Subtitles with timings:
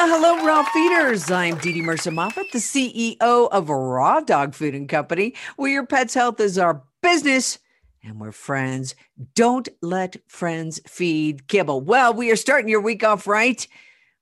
[0.00, 1.30] Well, hello, raw feeders.
[1.30, 5.84] I'm Dee Dee Mercer Moffat, the CEO of Raw Dog Food and Company, where your
[5.84, 7.58] pet's health is our business
[8.02, 8.94] and we're friends.
[9.34, 11.82] Don't let friends feed kibble.
[11.82, 13.68] Well, we are starting your week off right.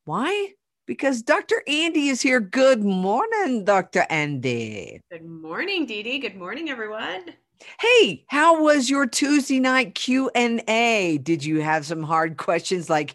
[0.05, 0.55] Why?
[0.85, 1.63] Because Dr.
[1.69, 2.41] Andi is here.
[2.41, 4.05] Good morning, Dr.
[4.11, 4.99] Andi.
[5.13, 6.19] Good morning, Dee Dee.
[6.19, 7.35] Good morning, everyone.
[7.81, 11.21] Hey, how was your Tuesday night Q&A?
[11.23, 13.15] Did you have some hard questions like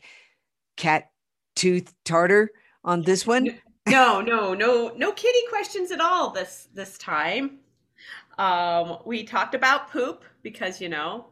[0.78, 1.10] cat
[1.56, 2.50] tooth tartar
[2.84, 3.60] on this one?
[3.88, 7.60] No, no, no, no kitty questions at all this this time.
[8.38, 11.28] Um, we talked about poop because you know,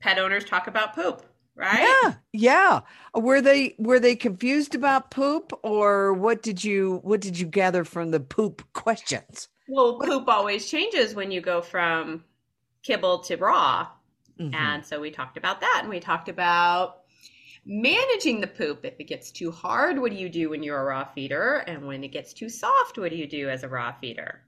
[0.00, 1.86] pet owners talk about poop, right?
[2.02, 2.80] Yeah, yeah.
[3.14, 7.84] Were they were they confused about poop, or what did you what did you gather
[7.84, 9.48] from the poop questions?
[9.68, 12.24] Well, poop always changes when you go from
[12.82, 13.88] kibble to raw,
[14.38, 14.54] mm-hmm.
[14.54, 16.99] and so we talked about that, and we talked about
[17.70, 18.84] managing the poop.
[18.84, 21.58] If it gets too hard, what do you do when you're a raw feeder?
[21.68, 24.42] And when it gets too soft, what do you do as a raw feeder?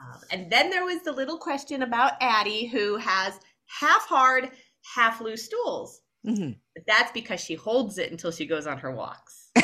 [0.00, 4.50] Um, and then there was the little question about Addie, who has half hard,
[4.94, 6.02] half loose stools.
[6.26, 6.52] Mm-hmm.
[6.86, 9.50] That's because she holds it until she goes on her walks.
[9.56, 9.62] Are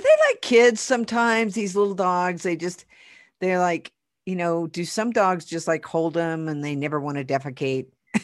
[0.00, 1.54] they like kids sometimes?
[1.54, 2.86] These little dogs, they just,
[3.40, 3.92] they're like,
[4.24, 7.86] you know, do some dogs just like hold them and they never want to defecate?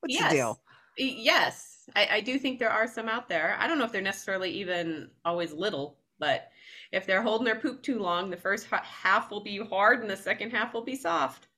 [0.00, 0.30] What's yes.
[0.30, 0.60] the deal?
[0.98, 1.75] Yes.
[1.94, 3.56] I, I do think there are some out there.
[3.58, 6.50] I don't know if they're necessarily even always little, but
[6.92, 10.16] if they're holding their poop too long, the first half will be hard and the
[10.16, 11.48] second half will be soft.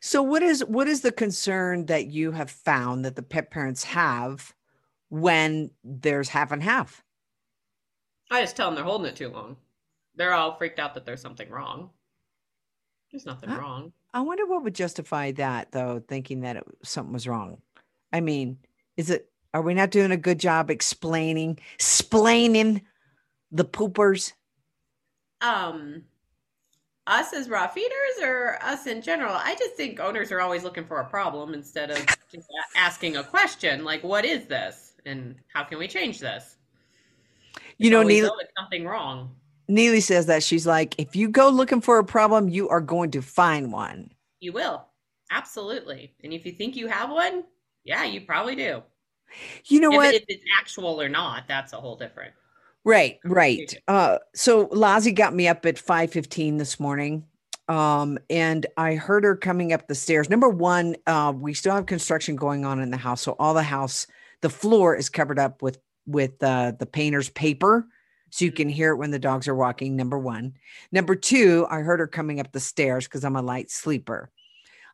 [0.00, 3.84] So what is what is the concern that you have found that the pet parents
[3.84, 4.52] have
[5.08, 7.04] when there's half and half?
[8.30, 9.56] I just tell them they're holding it too long.
[10.16, 11.90] They're all freaked out that there's something wrong.
[13.10, 13.92] There's nothing I, wrong.
[14.12, 17.58] I wonder what would justify that though, thinking that it, something was wrong.
[18.12, 18.58] I mean,
[18.96, 22.82] is it, are we not doing a good job explaining, splaining
[23.50, 24.32] the poopers?
[25.40, 26.02] Um,
[27.06, 29.34] us as raw feeders or us in general?
[29.34, 31.98] I just think owners are always looking for a problem instead of
[32.32, 34.94] just asking a question like, what is this?
[35.06, 36.56] And how can we change this?
[37.78, 39.34] You know, Neely, something wrong.
[39.66, 43.10] Neely says that she's like, if you go looking for a problem, you are going
[43.12, 44.10] to find one.
[44.40, 44.84] You will.
[45.30, 46.12] Absolutely.
[46.22, 47.44] And if you think you have one,
[47.84, 48.82] yeah, you probably do.
[49.66, 50.14] You know if, what?
[50.14, 52.34] If it's actual or not, that's a whole different.
[52.84, 53.76] Right, right.
[53.86, 57.24] Uh, so Lazi got me up at five fifteen this morning,
[57.68, 60.30] um, and I heard her coming up the stairs.
[60.30, 63.62] Number one, uh, we still have construction going on in the house, so all the
[63.62, 64.06] house,
[64.40, 67.86] the floor is covered up with with uh, the painter's paper,
[68.30, 68.74] so you can mm-hmm.
[68.74, 69.94] hear it when the dogs are walking.
[69.94, 70.54] Number one.
[70.90, 74.30] Number two, I heard her coming up the stairs because I'm a light sleeper.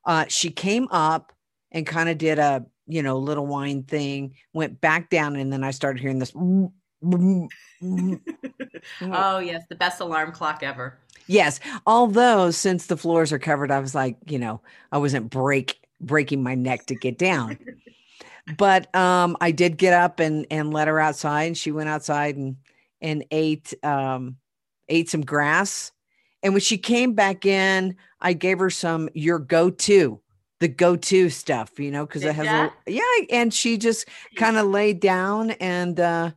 [0.04, 1.32] Uh, she came up
[1.70, 5.64] and kind of did a you know, little whine thing, went back down, and then
[5.64, 6.32] I started hearing this.
[6.34, 7.48] oh,
[9.38, 10.98] yes, the best alarm clock ever.
[11.26, 11.60] Yes.
[11.86, 14.60] Although since the floors are covered, I was like, you know,
[14.92, 17.58] I wasn't break breaking my neck to get down.
[18.56, 22.36] but um I did get up and and let her outside and she went outside
[22.36, 22.56] and
[23.00, 24.36] and ate um
[24.88, 25.90] ate some grass.
[26.42, 30.20] And when she came back in, I gave her some your go-to
[30.60, 34.66] the go-to stuff, you know, because it has a yeah, and she just kind of
[34.66, 36.30] laid down and uh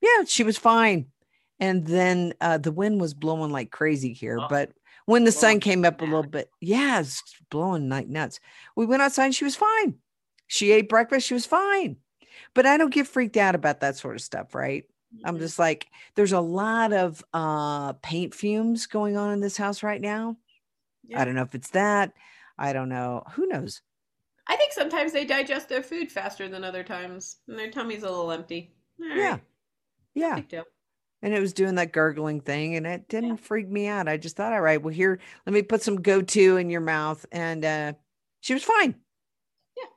[0.00, 1.06] yeah, she was fine.
[1.60, 4.46] And then uh the wind was blowing like crazy here, oh.
[4.48, 4.72] but
[5.04, 8.40] when the sun came up a little bit, yeah, it's blowing like nuts.
[8.76, 9.94] We went outside and she was fine.
[10.46, 11.96] She ate breakfast, she was fine.
[12.54, 14.84] But I don't get freaked out about that sort of stuff, right?
[15.24, 15.42] I'm mm-hmm.
[15.42, 20.00] just like, there's a lot of uh paint fumes going on in this house right
[20.00, 20.36] now.
[21.06, 21.20] Yeah.
[21.20, 22.12] I don't know if it's that.
[22.58, 23.22] I don't know.
[23.32, 23.82] Who knows?
[24.48, 28.10] I think sometimes they digest their food faster than other times, and their tummy's a
[28.10, 28.74] little empty.
[28.98, 29.38] yeah,
[30.14, 30.40] yeah.
[31.20, 33.36] And it was doing that gurgling thing, and it didn't yeah.
[33.36, 34.08] freak me out.
[34.08, 37.26] I just thought, all right, well, here, let me put some go-to in your mouth,
[37.30, 37.92] and uh,
[38.40, 38.94] she was fine.
[39.76, 39.88] Yeah,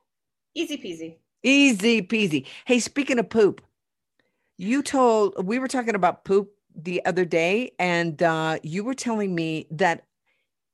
[0.56, 1.18] easy peasy.
[1.44, 2.46] Easy peasy.
[2.66, 3.62] Hey, speaking of poop,
[4.58, 9.34] you told we were talking about poop the other day, and uh, you were telling
[9.34, 10.06] me that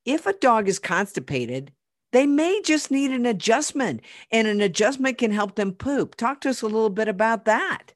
[0.05, 1.71] if a dog is constipated,
[2.11, 4.01] they may just need an adjustment
[4.31, 6.15] and an adjustment can help them poop.
[6.15, 7.93] Talk to us a little bit about that.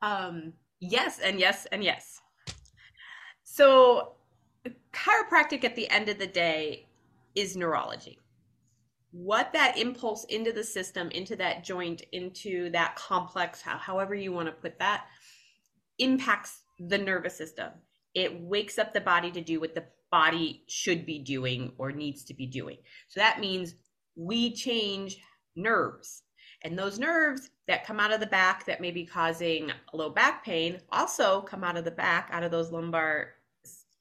[0.00, 2.20] Um, yes, and yes, and yes.
[3.44, 4.14] So,
[4.92, 6.86] chiropractic at the end of the day
[7.34, 8.18] is neurology.
[9.12, 14.46] What that impulse into the system, into that joint, into that complex, however you want
[14.46, 15.04] to put that,
[15.98, 17.70] impacts the nervous system.
[18.14, 22.22] It wakes up the body to do what the body should be doing or needs
[22.24, 22.76] to be doing.
[23.08, 23.74] So that means
[24.14, 25.18] we change
[25.56, 26.22] nerves.
[26.62, 30.44] And those nerves that come out of the back that may be causing low back
[30.44, 33.30] pain also come out of the back, out of those lumbar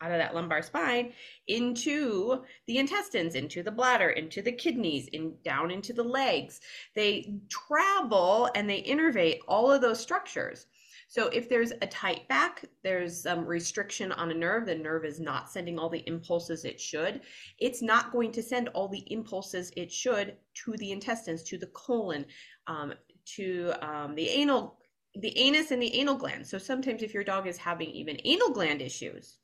[0.02, 1.14] out of that lumbar spine
[1.48, 6.60] into the intestines, into the bladder, into the kidneys, in down into the legs.
[6.96, 10.66] They travel and they innervate all of those structures.
[11.12, 15.20] So if there's a tight back, there's some restriction on a nerve, the nerve is
[15.20, 17.20] not sending all the impulses it should.
[17.60, 21.68] It's not going to send all the impulses it should to the intestines, to the
[21.68, 22.26] colon,
[22.68, 22.94] um,
[23.36, 24.80] to um, the anal,
[25.16, 26.48] the anus and the anal gland.
[26.48, 29.38] So sometimes if your dog is having even anal gland issues,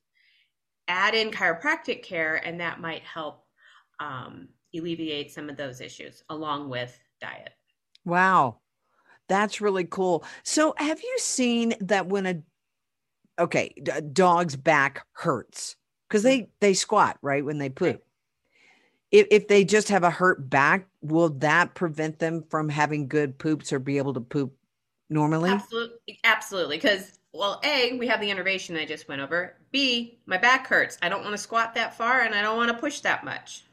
[0.88, 3.44] add in chiropractic care, and that might help
[4.00, 7.52] um, alleviate some of those issues along with diet.
[8.06, 8.62] Wow.
[9.28, 10.24] That's really cool.
[10.44, 12.42] So, have you seen that when a
[13.40, 15.76] okay, a dog's back hurts
[16.08, 16.52] because they mm-hmm.
[16.60, 18.04] they squat right when they poop.
[19.12, 23.38] If if they just have a hurt back, will that prevent them from having good
[23.38, 24.54] poops or be able to poop
[25.10, 25.50] normally?
[25.50, 26.78] Absolutely, absolutely.
[26.78, 29.56] Because well, a we have the innervation I just went over.
[29.72, 30.98] B my back hurts.
[31.02, 33.66] I don't want to squat that far, and I don't want to push that much.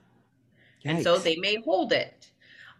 [0.85, 0.91] Yikes.
[0.91, 2.31] And so they may hold it.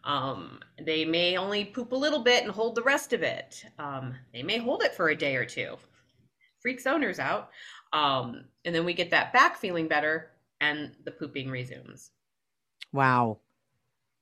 [0.05, 3.65] Um, they may only poop a little bit and hold the rest of it.
[3.79, 5.77] Um, they may hold it for a day or two.
[6.61, 7.51] Freaks owners out.
[7.93, 10.31] Um, and then we get that back feeling better
[10.61, 12.11] and the pooping resumes.
[12.93, 13.39] Wow.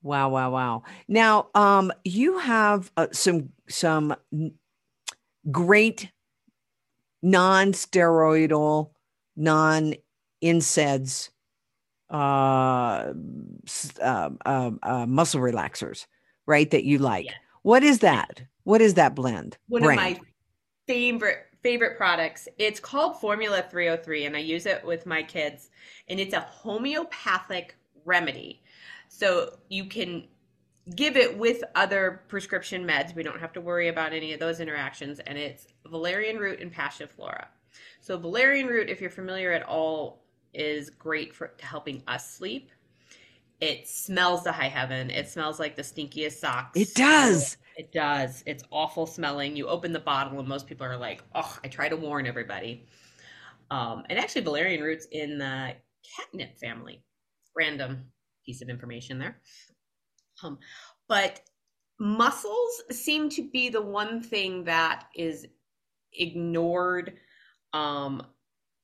[0.02, 0.82] Wow, wow, wow.
[1.08, 4.16] Now, um, you have uh, some some
[5.50, 6.10] great
[7.22, 8.90] non-steroidal,
[9.36, 11.30] non-NSAIDs
[12.12, 13.12] uh,
[14.00, 16.06] uh, uh, muscle relaxers,
[16.46, 16.70] right?
[16.70, 17.26] That you like.
[17.26, 17.32] Yeah.
[17.62, 18.42] What is that?
[18.64, 19.56] What is that blend?
[19.68, 19.98] One brand?
[19.98, 20.20] of my
[20.86, 22.48] favorite favorite products.
[22.58, 25.70] It's called Formula 303, and I use it with my kids.
[26.08, 28.62] And it's a homeopathic remedy,
[29.08, 30.26] so you can
[30.96, 33.14] give it with other prescription meds.
[33.14, 35.20] We don't have to worry about any of those interactions.
[35.20, 37.46] And it's valerian root and passiflora.
[38.00, 40.21] So valerian root, if you're familiar at all
[40.54, 42.70] is great for helping us sleep.
[43.60, 45.10] It smells the high heaven.
[45.10, 46.78] It smells like the stinkiest socks.
[46.78, 47.56] It does.
[47.76, 48.42] It does.
[48.44, 49.56] It's awful smelling.
[49.56, 52.86] You open the bottle and most people are like, "Oh, I try to warn everybody."
[53.70, 55.74] Um, and actually, valerian roots in the
[56.16, 57.02] catnip family.
[57.56, 58.10] Random
[58.44, 59.40] piece of information there.
[60.42, 60.58] Um,
[61.08, 61.40] but
[61.98, 65.46] muscles seem to be the one thing that is
[66.12, 67.14] ignored
[67.72, 68.26] um,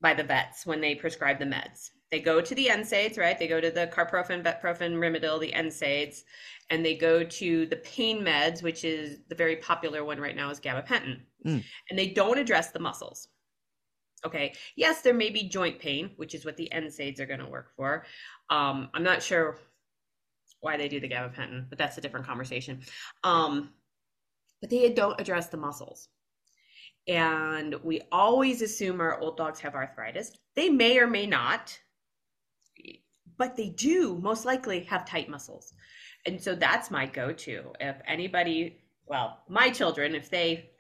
[0.01, 1.91] by the vets when they prescribe the meds.
[2.11, 3.39] They go to the NSAIDs, right?
[3.39, 6.23] They go to the carprofen, Vetprofen, Rimadyl, the NSAIDs,
[6.71, 10.51] and they go to the pain meds, which is the very popular one right now
[10.51, 11.21] is gabapentin.
[11.45, 11.63] Mm.
[11.91, 13.29] And they don't address the muscles.
[14.25, 14.55] Okay.
[14.77, 17.71] Yes, there may be joint pain, which is what the NSAIDs are going to work
[17.77, 18.05] for.
[18.51, 19.59] Um, I'm not sure
[20.61, 22.81] why they do the gabapentin, but that's a different conversation.
[23.23, 23.71] Um,
[24.61, 26.09] but they don't address the muscles.
[27.09, 30.33] And we always assume our old dogs have arthritis.
[30.55, 31.79] They may or may not,
[33.39, 35.73] but they do most likely have tight muscles.
[36.27, 37.73] And so that's my go to.
[37.81, 40.71] If anybody, well, my children, if they,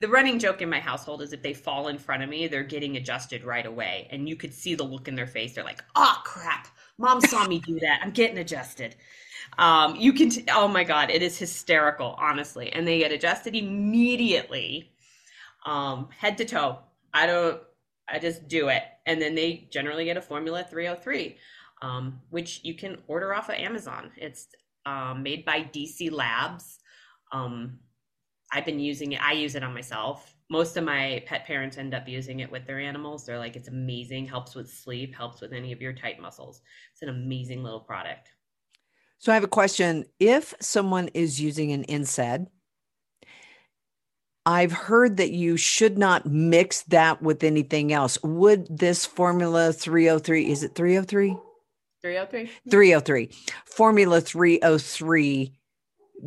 [0.00, 2.62] the running joke in my household is if they fall in front of me, they're
[2.62, 4.06] getting adjusted right away.
[4.10, 5.54] And you could see the look in their face.
[5.54, 6.68] They're like, oh, crap.
[6.98, 8.00] Mom saw me do that.
[8.02, 8.96] I'm getting adjusted.
[9.56, 12.70] Um, you can, t- oh my God, it is hysterical, honestly.
[12.70, 14.92] And they get adjusted immediately
[15.66, 16.78] um, head to toe.
[17.12, 17.60] I don't,
[18.08, 18.82] I just do it.
[19.06, 21.36] And then they generally get a Formula 303,
[21.82, 24.10] um, which you can order off of Amazon.
[24.16, 24.48] It's
[24.86, 26.78] um, made by Dee Cee Labs.
[27.32, 27.78] Um,
[28.52, 30.34] I've been using it, I use it on myself.
[30.48, 33.24] Most of my pet parents end up using it with their animals.
[33.24, 36.60] They're like, it's amazing, helps with sleep, helps with any of your tight muscles.
[36.92, 38.30] It's an amazing little product.
[39.18, 40.06] So I have a question.
[40.18, 42.48] If someone is using an NSAID,
[44.46, 48.20] I've heard that you should not mix that with anything else.
[48.22, 51.36] Would this formula 303, is it 303?
[52.02, 52.50] 303.
[52.70, 53.30] 303.
[53.66, 55.52] Formula 303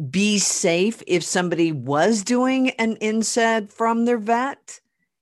[0.10, 4.80] be safe if somebody was doing an NSAID from their vet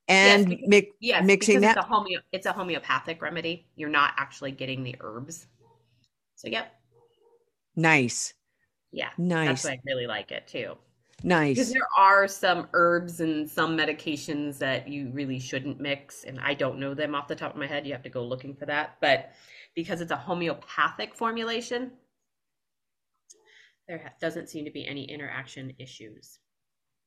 [0.08, 1.78] and yes, mi- yes, mixing that?
[1.78, 3.68] It's a, homeo- it's a homeopathic remedy.
[3.76, 5.48] You're not actually getting the herbs.
[6.36, 6.74] So, yep.
[7.76, 8.34] Nice.
[8.92, 9.10] Yeah.
[9.18, 9.48] Nice.
[9.48, 10.76] That's why I really like it too.
[11.24, 11.56] Nice.
[11.56, 16.24] Because there are some herbs and some medications that you really shouldn't mix.
[16.24, 17.86] And I don't know them off the top of my head.
[17.86, 18.98] You have to go looking for that.
[19.02, 19.32] But
[19.76, 21.92] because it's a homeopathic formulation,
[23.88, 26.40] there doesn't seem to be any interaction issues.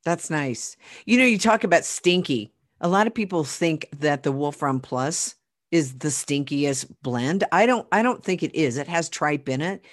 [0.05, 0.77] That's nice.
[1.07, 2.53] You know, you talk about stinky.
[2.81, 5.37] A lot of people think that the Wolf Run Plus
[5.71, 7.43] is the stinkiest blend.
[7.51, 8.77] I don't I don't think it is.
[8.77, 9.85] It has tripe in it,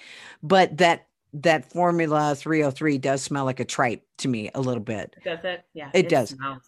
[0.44, 5.16] but that that formula 303 does smell like a tripe to me a little bit.
[5.24, 5.64] Does it?
[5.74, 5.90] Yeah.
[5.94, 6.30] It does.
[6.30, 6.64] smells.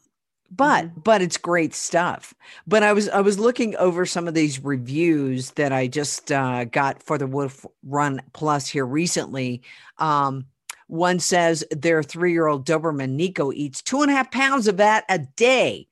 [0.51, 1.03] But Mhm.
[1.03, 2.34] but it's great stuff.
[2.67, 6.65] But I was I was looking over some of these reviews that I just uh,
[6.65, 9.63] got for the Wolf Run Plus here recently.
[9.98, 10.46] Um,
[10.88, 14.77] one says their three year old Doberman Nico eats two and a half pounds of
[14.77, 15.88] that a day,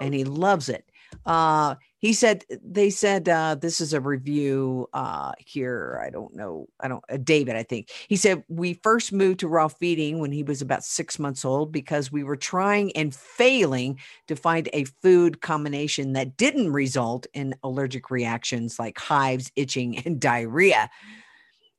[0.00, 0.84] and he loves it.
[1.24, 6.02] Uh, he said they said uh, this is a review uh, here.
[6.04, 6.66] I don't know.
[6.80, 7.04] I don't.
[7.10, 10.62] Uh, David, I think he said we first moved to raw feeding when he was
[10.62, 16.14] about six months old because we were trying and failing to find a food combination
[16.14, 20.88] that didn't result in allergic reactions like hives, itching, and diarrhea.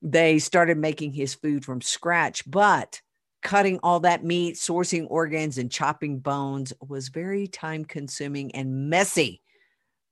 [0.03, 3.01] They started making his food from scratch, but
[3.41, 9.41] cutting all that meat, sourcing organs, and chopping bones was very time consuming and messy.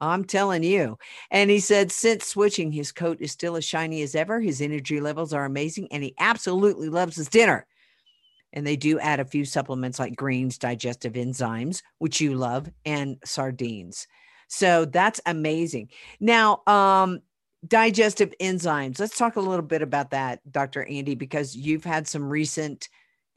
[0.02, 0.98] I'm telling you.
[1.32, 4.40] And he said, since switching, his coat is still as shiny as ever.
[4.40, 7.66] His energy levels are amazing, and he absolutely loves his dinner.
[8.54, 13.18] And they do add a few supplements like greens, digestive enzymes, which you love, and
[13.24, 14.08] sardines.
[14.48, 15.90] So that's amazing.
[16.20, 17.22] Now, um,
[17.68, 19.00] digestive enzymes.
[19.00, 20.86] Let's talk a little bit about that, Dr.
[20.90, 22.90] Andi, because you've had some recent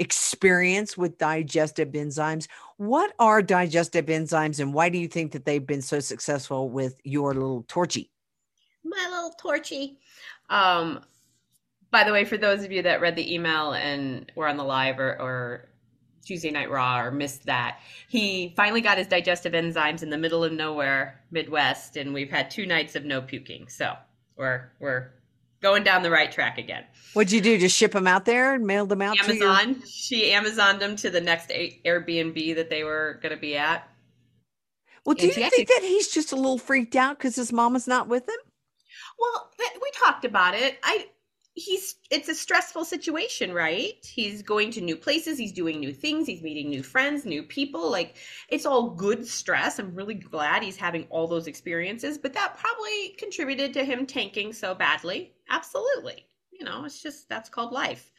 [0.02, 2.48] experience with digestive enzymes.
[2.76, 7.00] What are digestive enzymes and why do you think that they've been so successful with
[7.04, 8.10] your little torchy?
[8.84, 10.00] My little torchy.
[10.50, 11.04] Um,
[11.92, 14.64] by the way, for those of you that read the email and were on the
[14.64, 15.68] live or, or
[16.24, 17.78] Tuesday Night Raw or missed that,
[18.08, 22.50] he finally got his digestive enzymes in the middle of nowhere, Midwest, and we've had
[22.50, 23.68] two nights of no puking.
[23.68, 23.94] So
[24.36, 25.12] we're we're
[25.62, 26.84] going down the right track again.
[27.14, 27.58] What'd you do?
[27.58, 29.82] Just ship them out there and mail them out your- Amazon.
[29.86, 33.88] She Amazoned them to the next Airbnb that they were going to be at.
[35.04, 37.88] Well, do And you think that he's just a little freaked out because his mama's
[37.88, 38.36] not with him?
[39.18, 40.78] Well, we talked about it.
[40.82, 41.06] I
[41.54, 43.94] he's it's a stressful situation, right?
[44.04, 47.90] He's going to new places, he's doing new things, he's meeting new friends, new people.
[47.90, 48.16] Like
[48.48, 49.78] it's all good stress.
[49.78, 54.52] I'm really glad he's having all those experiences, but that probably contributed to him tanking
[54.52, 55.34] so badly.
[55.50, 56.26] Absolutely.
[56.50, 58.10] You know, it's just that's called life.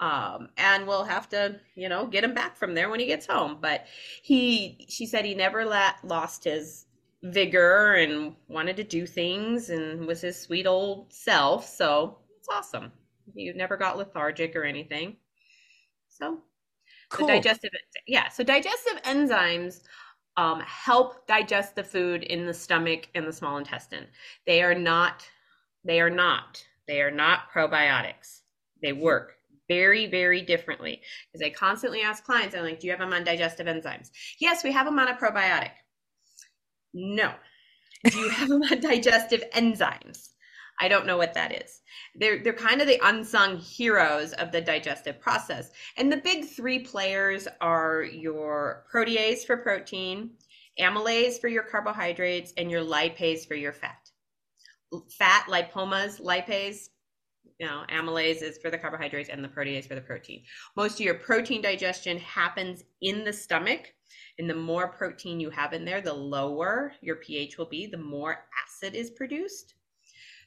[0.00, 3.26] Um, and we'll have to, you know, get him back from there when he gets
[3.26, 3.58] home.
[3.60, 3.86] But
[4.22, 6.86] he, she said he never la- lost his
[7.24, 11.66] vigor and wanted to do things and was his sweet old self.
[11.66, 12.18] So
[12.48, 12.92] it's awesome.
[13.34, 15.16] He never got lethargic or anything.
[16.08, 16.38] So
[17.10, 17.26] Cool.
[17.26, 17.70] the digestive,
[18.06, 18.28] yeah.
[18.28, 19.82] So digestive enzymes
[20.36, 24.06] um, help digest the food in the stomach and the small intestine.
[24.46, 25.28] They are not.
[25.84, 26.64] They are not.
[26.86, 28.40] They are not probiotics.
[28.82, 29.34] They work
[29.68, 31.02] very, very differently.
[31.32, 34.64] Because I constantly ask clients, I'm like, "Do you have them on digestive enzymes?" Yes,
[34.64, 35.72] we have them on a probiotic.
[36.94, 37.34] No.
[38.04, 40.30] Do you have them on digestive enzymes?
[40.80, 41.82] I don't know what that is.
[42.14, 45.70] They're they're kind of the unsung heroes of the digestive process.
[45.96, 50.30] And the big three players are your protease for protein,
[50.78, 54.10] amylase for your carbohydrates, and your lipase for your fat.
[55.10, 56.88] Fat, lipomas, lipase,
[57.58, 60.44] you know, amylase is for the carbohydrates and the protease for the protein.
[60.76, 63.92] Most of your protein digestion happens in the stomach.
[64.38, 67.98] And the more protein you have in there, the lower your pH will be, the
[67.98, 69.74] more acid is produced.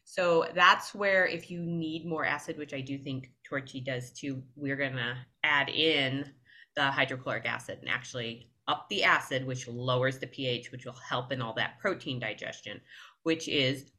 [0.03, 4.43] So that's where, if you need more acid, which I do think Torchy does too,
[4.55, 6.29] we're to add in
[6.75, 11.31] the hydrochloric acid and actually up the acid, which lowers the pH, which will help
[11.31, 12.79] in all that protein digestion,
[13.23, 13.91] which is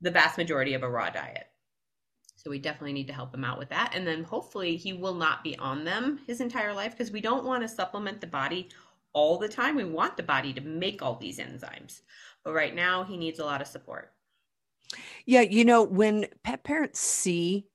[0.00, 1.46] the vast majority of a raw diet.
[2.36, 3.92] So we definitely need to help him out with that.
[3.94, 7.44] And then hopefully he will not be on them his entire life because we don't
[7.44, 8.70] want to supplement the body
[9.12, 9.76] all the time.
[9.76, 12.00] We want the body to make all these enzymes.
[12.42, 14.12] But right now he needs a lot of support.
[15.26, 17.66] Yeah, you know, when pet parents see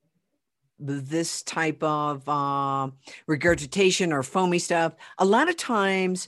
[0.77, 2.89] this type of uh,
[3.27, 6.27] regurgitation or foamy stuff, a lot of times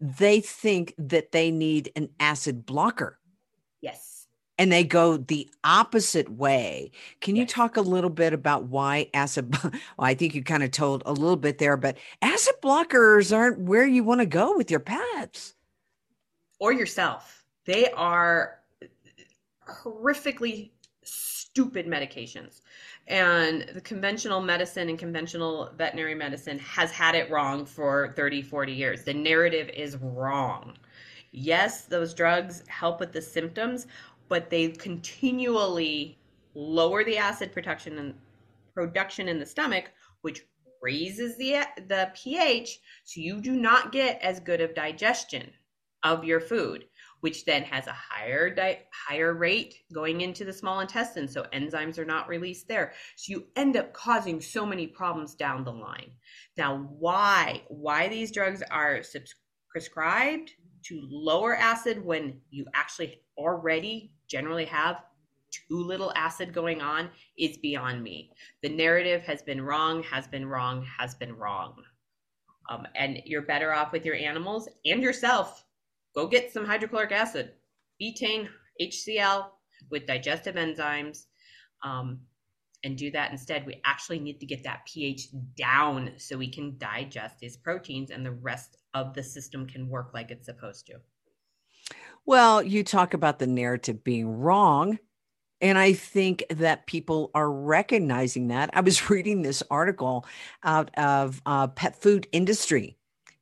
[0.00, 3.20] they think that they need an acid blocker
[3.80, 4.26] Yes.
[4.58, 6.90] and they go the opposite way.
[7.20, 9.54] Can you talk a little bit about why acid?
[9.62, 13.60] Well, I think you kind of told a little bit there, but acid blockers aren't
[13.60, 15.54] where you want to go with your pets.
[16.58, 17.44] Or yourself.
[17.64, 18.58] They are
[19.68, 20.70] horrifically
[21.04, 22.60] stupid medications.
[23.08, 28.72] And the conventional medicine and conventional veterinary medicine has had it wrong for 30, 40
[28.72, 29.04] years.
[29.04, 30.76] The narrative is wrong.
[31.32, 33.86] Yes, those drugs help with the symptoms,
[34.28, 36.18] but they continually
[36.54, 38.14] lower the acid production and
[38.74, 39.90] production in the stomach,
[40.20, 40.46] which
[40.82, 45.50] raises the the pH, so you do not get as good of digestion
[46.02, 46.86] of your food,
[47.22, 51.98] which then has a higher di- higher rate going into the small intestine, so enzymes
[51.98, 52.92] are not released there.
[53.16, 56.10] So you end up causing so many problems down the line.
[56.56, 59.36] Now, why why these drugs are subs-
[59.70, 60.50] prescribed
[60.84, 64.96] to lower acid when you actually already generally have
[65.52, 68.32] too little acid going on is beyond me.
[68.62, 71.82] The narrative has been wrong, has been wrong, has been wrong.
[72.70, 75.64] Um, and you're better off with your animals and yourself.
[76.14, 77.52] Go get some hydrochloric acid,
[78.00, 78.48] betaine,
[78.80, 79.46] HCl
[79.90, 81.24] with digestive enzymes,
[81.82, 82.20] um,
[82.84, 83.64] and do that instead.
[83.64, 88.26] We actually need to get that pH down so we can digest these proteins and
[88.26, 90.94] the rest of the system can work like it's supposed to.
[92.26, 94.98] Well, you talk about the narrative being wrong.
[95.60, 98.70] And I think that people are recognizing that.
[98.72, 100.26] I was reading this article
[100.64, 102.98] out of uh, pet food industry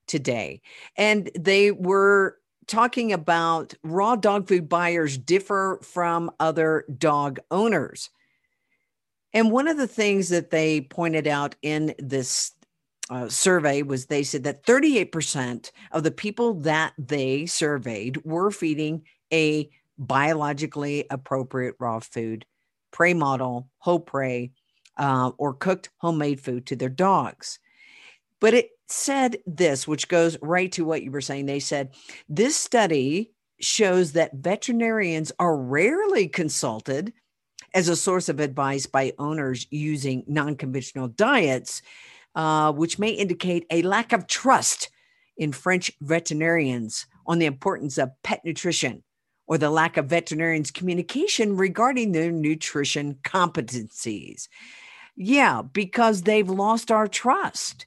[0.06, 0.60] today,
[0.96, 2.36] and they were
[2.70, 8.10] talking about raw dog food buyers differ from other dog owners.
[9.32, 12.52] And one of the things that they pointed out in this
[13.10, 19.02] uh, survey was they said that 38% of the people that they surveyed were feeding
[19.32, 22.46] a biologically appropriate raw food,
[22.92, 24.52] prey model, whole prey,
[24.96, 27.58] uh, or cooked homemade food to their dogs.
[28.40, 31.46] But it said this, which goes right to what you were saying.
[31.46, 31.94] They said
[32.28, 37.12] this study shows that veterinarians are rarely consulted
[37.74, 41.82] as a source of advice by owners using non conventional diets
[42.34, 44.90] uh, which may indicate a lack of trust
[45.36, 49.02] in French veterinarians on the importance of pet nutrition
[49.46, 54.48] or the lack of veterinarians' communication regarding their nutrition competencies.
[55.16, 57.86] Yeah, because they've lost our trust.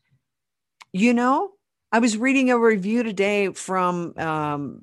[0.93, 1.53] You know,
[1.91, 4.81] I was reading a review today from um,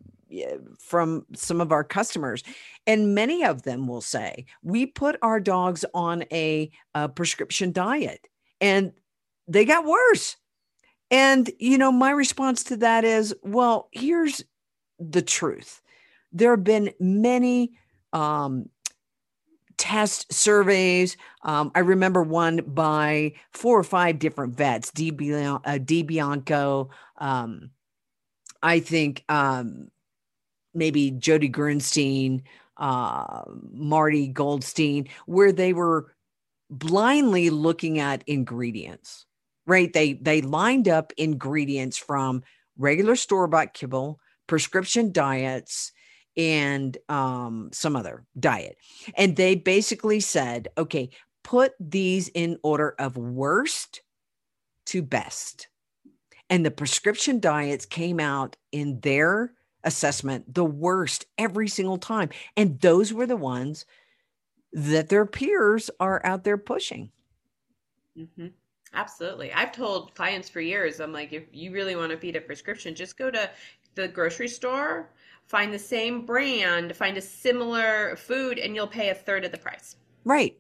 [0.79, 2.43] from some of our customers,
[2.87, 8.27] and many of them will say we put our dogs on a, a prescription diet,
[8.61, 8.93] and
[9.47, 10.37] they got worse.
[11.13, 14.43] And, you know, my response to that is well, here's
[14.99, 15.81] the truth
[16.33, 17.73] there have been many
[18.13, 18.69] um,
[19.81, 21.17] test surveys.
[21.43, 25.11] Um, I remember one by four or five different vets, D.
[25.11, 27.71] uh, Dee Blanco, um,
[28.63, 29.91] I think um,
[30.75, 32.43] maybe Jody Gruenstern,
[32.77, 36.15] uh, Marty Goldstein, where they were
[36.69, 39.25] blindly looking at ingredients
[39.71, 39.93] right?
[39.93, 42.43] They they lined up ingredients from
[42.77, 45.93] regular store bought kibble, prescription diets,
[46.37, 48.77] and um, some other diet,
[49.17, 51.11] and they basically said, okay,
[51.43, 54.03] put these in order of worst
[54.87, 55.69] to best.
[56.49, 59.53] And the prescription diets came out in their
[59.85, 62.29] assessment the worst every single time.
[62.57, 63.87] And those were the ones
[64.73, 67.11] that their peers are out there pushing.
[68.19, 68.49] Mm-hmm.
[68.93, 69.53] Absolutely.
[69.53, 72.95] I've told clients for years, I'm like, if you really want to feed a prescription,
[72.95, 73.49] just go to
[73.95, 75.11] the grocery store,
[75.51, 79.59] find the same brand, find a similar food, and you'll pay a third of the
[79.59, 79.97] price.
[80.25, 80.57] Right.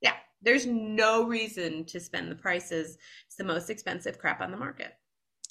[0.00, 0.14] Yeah.
[0.40, 2.96] There's no reason to spend the prices.
[3.26, 4.94] It's the most expensive crap on the market.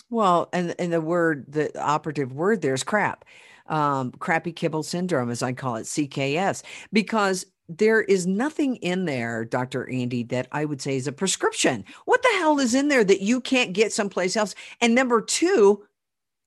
[0.10, 3.24] Well, and, and the word, the operative word there is crap.
[3.68, 9.46] Um, crappy kibble syndrome, as I call it, CKS, because there is nothing in there,
[9.46, 9.86] Dr.
[9.86, 11.86] Andi, that I would say is a prescription.
[12.06, 14.56] What the hell is in there that you can't get someplace else?
[14.82, 15.86] And number two,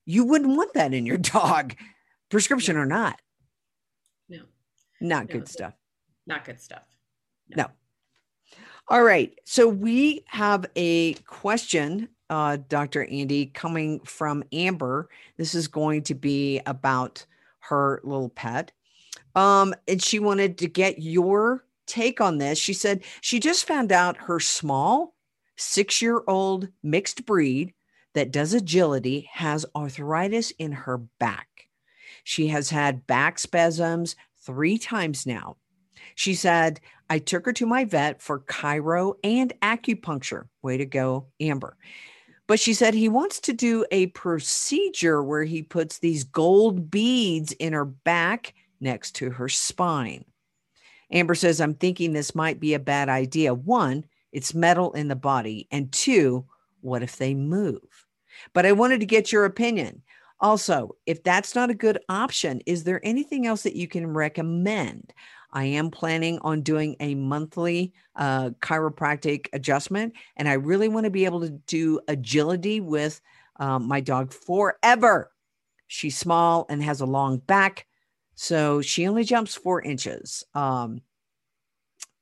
[0.05, 1.75] you wouldn't want that in your dog,
[2.29, 2.81] prescription no.
[2.81, 3.19] or not.
[4.27, 4.41] No.
[5.01, 5.33] Not no.
[5.33, 5.73] good stuff.
[6.25, 6.83] Not good stuff.
[7.49, 7.63] No.
[7.63, 7.69] no.
[8.87, 9.37] All right.
[9.45, 13.05] So we have a question, uh, Dr.
[13.05, 15.09] Andi, coming from Amber.
[15.37, 17.25] This is going to be about
[17.59, 18.71] her little pet.
[19.35, 22.57] Um, and she wanted to get your take on this.
[22.57, 25.15] She said she just found out her small
[25.55, 27.73] six year old mixed breed
[28.13, 31.48] that does agility has arthritis in her back.
[32.23, 35.57] She has had back spasms three times now.
[36.15, 36.79] She said,
[37.09, 40.47] I took her to my vet for chiro and acupuncture.
[40.61, 41.77] Way to go, Amber.
[42.47, 47.51] But she said he wants to do a procedure where he puts these gold beads
[47.53, 50.25] in her back next to her spine.
[51.11, 53.53] Amber says, I'm thinking this might be a bad idea.
[53.53, 55.67] One, it's metal in the body.
[55.71, 56.45] And two,
[56.81, 58.05] what if they move?
[58.53, 60.01] But I wanted to get your opinion.
[60.41, 65.13] Also, if that's not a good option, is there anything else that you can recommend?
[65.51, 71.09] I am planning on doing a monthly uh, chiropractic adjustment, and I really want to
[71.09, 73.19] be able to do agility with
[73.59, 75.31] um, my dog forever.
[75.87, 77.87] She's small and has a long back,
[78.35, 80.45] so she only jumps four inches.
[80.53, 81.01] Um,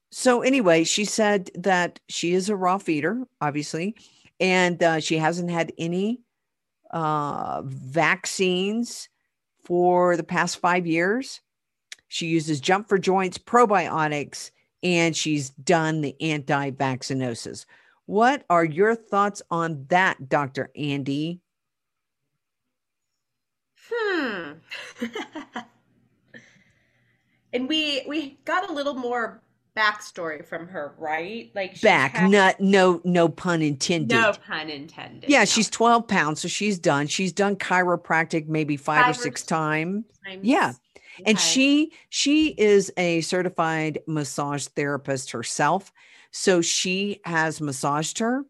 [0.10, 3.98] so, anyway, she said that she is a raw feeder, obviously,
[4.40, 6.22] and uh, she hasn't had any
[6.92, 9.10] uh, vaccines
[9.64, 11.42] for the past five years.
[12.08, 14.52] She uses Jump for Joints probiotics
[14.84, 17.66] and she's done the anti vaccinosis.
[18.06, 20.72] What are your thoughts on that, Dr.
[20.78, 21.40] Andi?
[23.90, 24.52] Hmm.
[27.54, 29.42] and we we got a little more
[29.78, 31.52] backstory from her, right?
[31.54, 34.16] Like back, had, not no no pun intended.
[34.16, 35.30] No pun intended.
[35.30, 35.46] Yeah, no.
[35.46, 37.08] she's twelve pounds, so she's done.
[37.08, 40.06] She's done chiropractic maybe five, five or six times.
[40.26, 40.42] times.
[40.44, 40.74] Yeah,
[41.26, 45.92] and she she is a certified massage therapist herself
[46.32, 48.44] so she has massaged her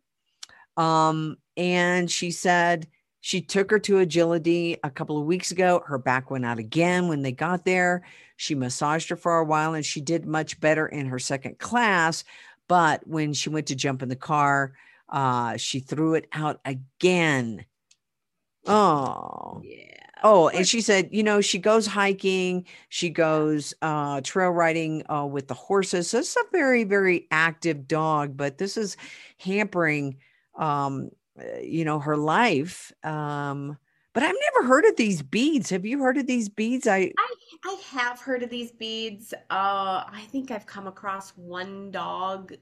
[0.76, 2.88] um and she said
[3.22, 5.84] she took her to agility a couple of weeks ago.
[5.86, 8.04] Her back went out again when they got there.
[8.36, 12.24] She massaged her for a while and she did much better in her second class.
[12.68, 14.74] But when she went to jump in the car
[15.10, 17.66] uh she threw it out again.
[18.66, 19.62] Oh.
[19.64, 19.98] Yeah.
[20.24, 25.26] Oh, and she said, you know, she goes hiking, she goes uh, trail riding uh,
[25.26, 26.10] with the horses.
[26.10, 28.98] So it's a very, very active dog, but this is
[29.38, 30.18] hampering,
[30.56, 31.12] um,
[31.62, 32.92] you know, her life.
[33.04, 33.78] Um,
[34.14, 35.70] but I've never heard of these beads.
[35.70, 36.88] Have you heard of these beads?
[36.88, 39.34] I I, I have heard of these beads.
[39.50, 42.54] Uh, I think I've come across one dog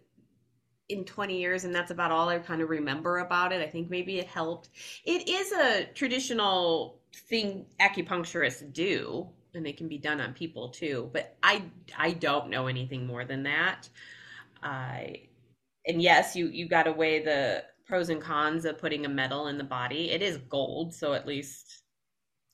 [0.90, 3.62] in 20 years and that's about all I kind of remember about it.
[3.62, 4.70] I think maybe it helped.
[5.04, 11.10] It is a traditional thing acupuncturists do and they can be done on people too
[11.14, 11.64] but i
[11.98, 13.88] i don't know anything more than that
[14.62, 15.16] i
[15.88, 19.48] and yes you you got to weigh the pros and cons of putting a metal
[19.48, 20.12] in the body.
[20.12, 21.84] It is gold so at least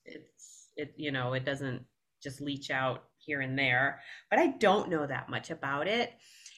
[0.04, 1.84] it's it you know it doesn't
[2.22, 6.12] just leach out here and there but i don't know that much about it.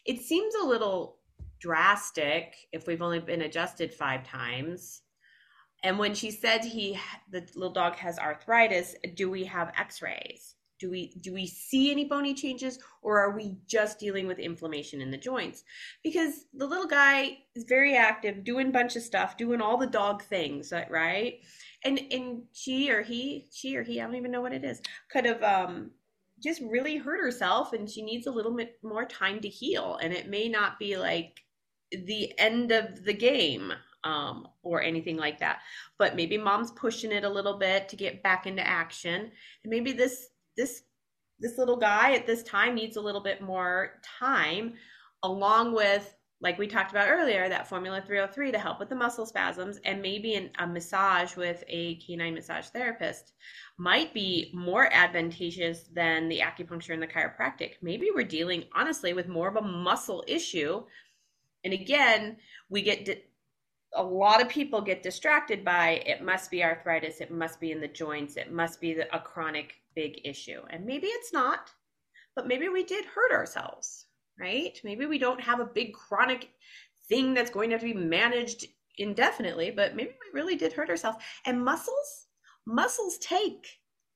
[0.04, 1.18] It seems a little
[1.60, 5.00] drastic if we've only been adjusted five times.
[5.82, 6.98] And when she said he
[7.30, 10.56] the little dog has arthritis, do we have x-rays?
[10.78, 15.00] Do we do we see any bony changes or are we just dealing with inflammation
[15.00, 15.64] in the joints?
[16.02, 19.86] Because the little guy is very active, doing a bunch of stuff, doing all the
[19.86, 21.40] dog things, right?
[21.84, 24.82] And and she or he, she or he, I don't even know what it is,
[25.10, 25.90] could have um
[26.42, 30.12] just really hurt herself and she needs a little bit more time to heal and
[30.12, 31.40] it may not be like
[31.90, 33.72] the end of the game
[34.04, 35.60] um, or anything like that.
[35.98, 39.30] But maybe mom's pushing it a little bit to get back into action.
[39.62, 40.82] And maybe this this
[41.40, 44.74] this little guy at this time needs a little bit more time
[45.22, 49.24] along with like we talked about earlier that formula 303 to help with the muscle
[49.24, 53.32] spasms and maybe an, a massage with a canine massage therapist
[53.78, 57.72] might be more advantageous than the acupuncture and the chiropractic.
[57.82, 60.82] Maybe we're dealing honestly with more of a muscle issue.
[61.64, 62.36] And again
[62.68, 63.26] we get
[63.96, 67.80] a lot of people get distracted by it must be arthritis, it must be in
[67.80, 70.60] the joints, it must be a chronic big issue.
[70.70, 71.70] And maybe it's not,
[72.36, 74.06] but maybe we did hurt ourselves,
[74.38, 74.78] right?
[74.84, 76.50] Maybe we don't have a big chronic
[77.08, 78.66] thing that's going to have to be managed
[78.98, 81.18] indefinitely, but maybe we really did hurt ourselves.
[81.46, 82.26] And muscles,
[82.66, 83.66] muscles take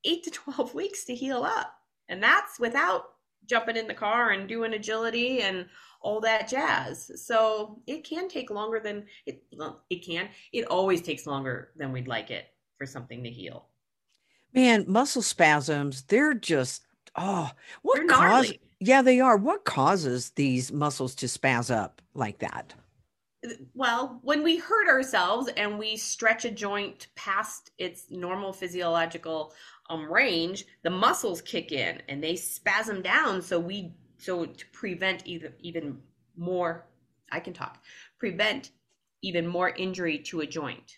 [0.05, 1.75] eight to 12 weeks to heal up.
[2.09, 3.05] And that's without
[3.47, 5.67] jumping in the car and doing agility and
[6.01, 7.11] all that jazz.
[7.27, 9.43] So it can take longer than it.
[9.57, 10.29] Well, it can.
[10.53, 12.47] It always takes longer than we'd like it
[12.79, 13.67] for something to heal.
[14.55, 17.51] Man, muscle spasms, they're just oh,
[17.83, 18.53] what cause?
[18.81, 19.37] Yeah, they are.
[19.37, 22.75] What causes these muscles to spaz up like that?
[23.75, 29.53] Well, when we hurt ourselves and we stretch a joint past its normal physiological
[29.91, 33.43] um, range, the muscles kick in and they spasm down.
[33.43, 35.99] So we so to prevent even even
[36.37, 36.87] more
[37.33, 37.83] i can talk
[38.19, 38.73] prevent
[39.23, 40.97] even more injury to a joint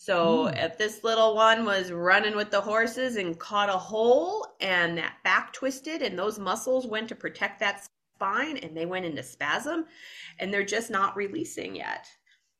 [0.00, 0.64] so mm.
[0.64, 5.16] if this little one was running with the horses and caught a hole and that
[5.24, 9.84] back twisted and those muscles went to protect that spine and they went into spasm
[10.38, 12.06] and they're just not releasing yet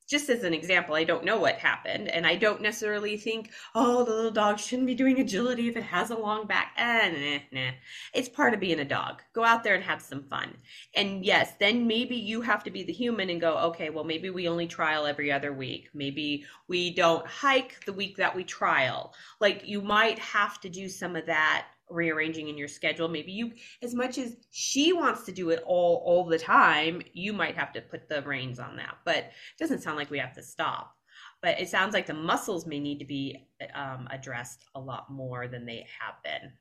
[0.08, 4.04] just as an example, I don't know what happened, and I don't necessarily think, oh,
[4.04, 6.72] the little dog shouldn't be doing agility if it has a long back.
[6.78, 7.70] Eh, nah, nah.
[8.14, 9.22] It's part of being a dog.
[9.34, 10.56] Go out there and have some fun.
[10.94, 14.30] And yes, then maybe you have to be the human and go, okay, well, maybe
[14.30, 15.90] we only trial every other week.
[15.92, 19.12] Maybe we don't hike the week that we trial.
[19.40, 23.08] Like you might have to do some of that rearranging in your schedule.
[23.08, 27.32] Maybe you as much as she wants to do it all all the time you
[27.32, 30.34] might have to put the reins on that but it doesn't sound like we have
[30.34, 30.94] to stop.
[31.40, 35.46] But it sounds like the muscles may need to be um, addressed a lot more
[35.46, 36.52] than they have been.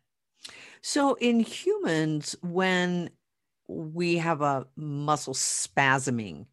[0.81, 3.09] So in humans when
[3.67, 6.45] we have a muscle spasming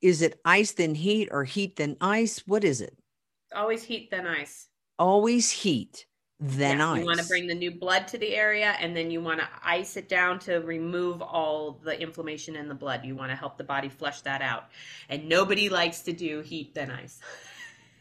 [0.00, 2.42] is it ice then heat or heat then ice?
[2.46, 2.96] What is it?
[3.54, 4.68] Always heat then ice.
[4.98, 6.06] Always heat
[6.44, 6.98] then yeah, ice.
[6.98, 9.48] You want to bring the new blood to the area and then you want to
[9.64, 13.04] ice it down to remove all the inflammation in the blood.
[13.04, 14.64] You want to help the body flush that out.
[15.08, 17.20] And nobody likes to do heat then ice.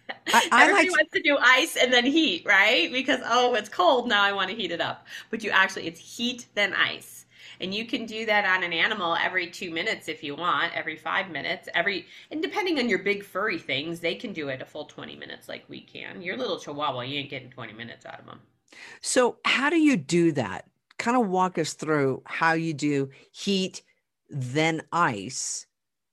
[0.10, 2.92] I, I Everybody like wants to do ice and then heat, right?
[2.92, 4.24] Because oh, it's cold now.
[4.24, 5.06] I want to heat it up.
[5.30, 7.21] But you actually, it's heat then ice
[7.62, 10.96] and you can do that on an animal every two minutes if you want every
[10.96, 14.66] five minutes every and depending on your big furry things they can do it a
[14.66, 16.22] full 20 minutes like we can.
[16.22, 18.40] Your little chihuahua you ain't getting 20 minutes out of them
[19.02, 20.66] so how do you do that?
[20.98, 23.82] Kind of walk us through how you do heat
[24.30, 25.66] then ice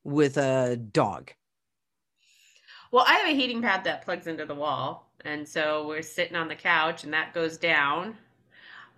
[0.05, 1.33] with a dog.
[2.91, 6.37] Well i have a heating pad that plugs into the wall and so we're sitting
[6.37, 8.17] on the couch and that goes down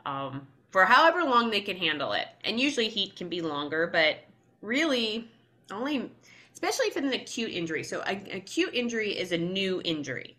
[0.06, 2.28] um, for however long they can handle it.
[2.44, 4.18] And usually heat can be longer, but
[4.62, 5.28] really
[5.70, 6.10] only,
[6.52, 7.82] especially if it's an acute injury.
[7.82, 10.36] So, an acute injury is a new injury.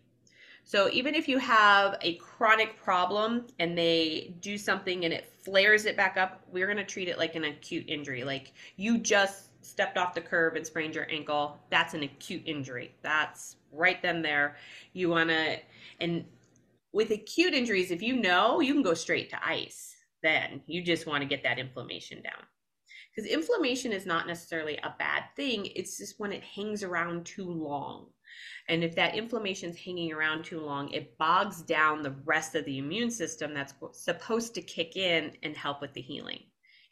[0.64, 5.84] So, even if you have a chronic problem and they do something and it flares
[5.84, 8.24] it back up, we're going to treat it like an acute injury.
[8.24, 11.58] Like you just stepped off the curb and sprained your ankle.
[11.70, 12.94] That's an acute injury.
[13.02, 14.56] That's right then there.
[14.92, 15.58] You want to,
[16.00, 16.24] and
[16.92, 20.62] with acute injuries, if you know, you can go straight to ice then.
[20.66, 22.42] You just want to get that inflammation down.
[23.14, 27.50] Because inflammation is not necessarily a bad thing, it's just when it hangs around too
[27.50, 28.06] long.
[28.68, 32.64] And if that inflammation is hanging around too long, it bogs down the rest of
[32.64, 36.40] the immune system that's supposed to kick in and help with the healing.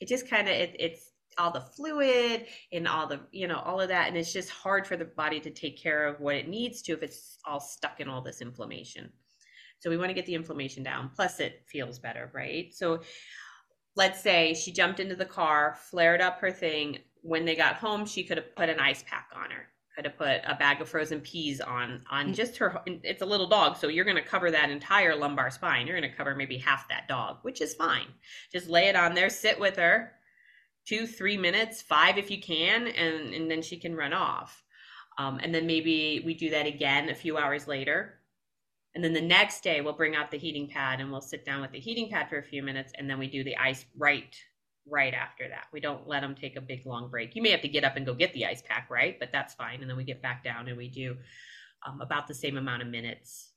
[0.00, 3.80] It just kind of it, it's all the fluid and all the you know all
[3.80, 6.48] of that and it's just hard for the body to take care of what it
[6.48, 9.10] needs to if it's all stuck in all this inflammation
[9.80, 11.10] so we want to get the inflammation down.
[11.14, 12.72] Plus, it feels better, right?
[12.72, 13.00] So
[13.96, 16.98] let's say she jumped into the car, flared up her thing.
[17.22, 19.66] When they got home, she could have put an ice pack on her.
[19.96, 22.34] Could have put a bag of frozen peas on on mm.
[22.34, 22.80] just her.
[22.86, 25.86] It's a little dog, so you're going to cover that entire lumbar spine.
[25.86, 28.06] You're going to cover maybe half that dog, which is fine.
[28.52, 30.12] Just lay it on there, sit with her,
[30.86, 34.62] two, three minutes, five if you can, and and then she can run off.
[35.18, 38.19] Um, and then maybe we do that again a few hours later
[38.94, 41.60] and then the next day, we'll bring out the heating pad and we'll sit down
[41.60, 44.36] with the heating pad for a few minutes, and then we do the ice right
[44.86, 45.66] right after that.
[45.72, 47.36] We don't let them take a big long break.
[47.36, 49.18] You may have to get up and go get the ice pack, right?
[49.20, 49.80] But that's fine.
[49.80, 51.16] And then we get back down and we do
[51.86, 53.52] um, about the same amount of minutes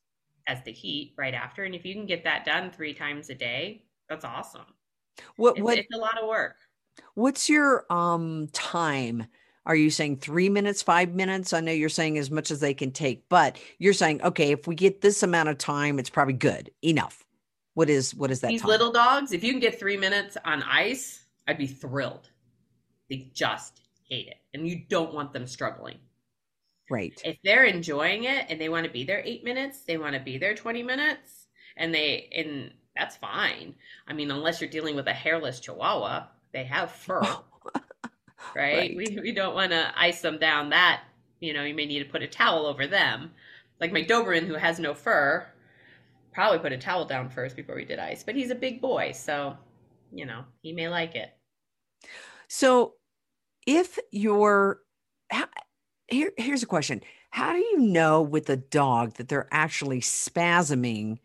[0.48, 1.64] as the heat right after.
[1.64, 4.62] And if you can get that done three times a day, that's awesome.
[5.38, 6.58] What it's, what it's a lot of work.
[7.16, 9.26] What's your um time
[9.66, 11.54] are you saying three minutes, five minutes?
[11.54, 14.68] I know you're saying as much as they can take, but you're saying, okay, if
[14.68, 17.24] we get this amount of time, it's probably good enough.
[17.74, 18.50] What is what is that?
[18.50, 18.70] These time?
[18.70, 22.30] little dogs, if you can get three minutes on ice, I'd be thrilled.
[23.10, 25.98] They just hate it, and you don't want them struggling.
[26.90, 27.20] Right.
[27.24, 30.22] If they're enjoying it and they want to be there eight minutes, they want to
[30.22, 31.48] be there twenty minutes,
[31.78, 33.74] and they and that's fine.
[34.08, 37.24] I mean, unless you're dealing with a hairless Chihuahua, they have fur.
[38.56, 38.78] Right?
[38.78, 38.98] right.
[38.98, 41.04] We, we don't want to ice them down that,
[41.40, 43.32] you know, you may need to put a towel over them.
[43.80, 45.46] Like my Doberman, who has no fur,
[46.32, 49.12] probably put a towel down first before we did ice, but he's a big boy.
[49.14, 49.58] So,
[50.12, 51.36] you know, he may like it.
[52.48, 52.94] So
[53.68, 54.80] if you're,
[56.08, 57.02] here, here's a question.
[57.32, 61.18] How do you know with a dog that they're actually spasming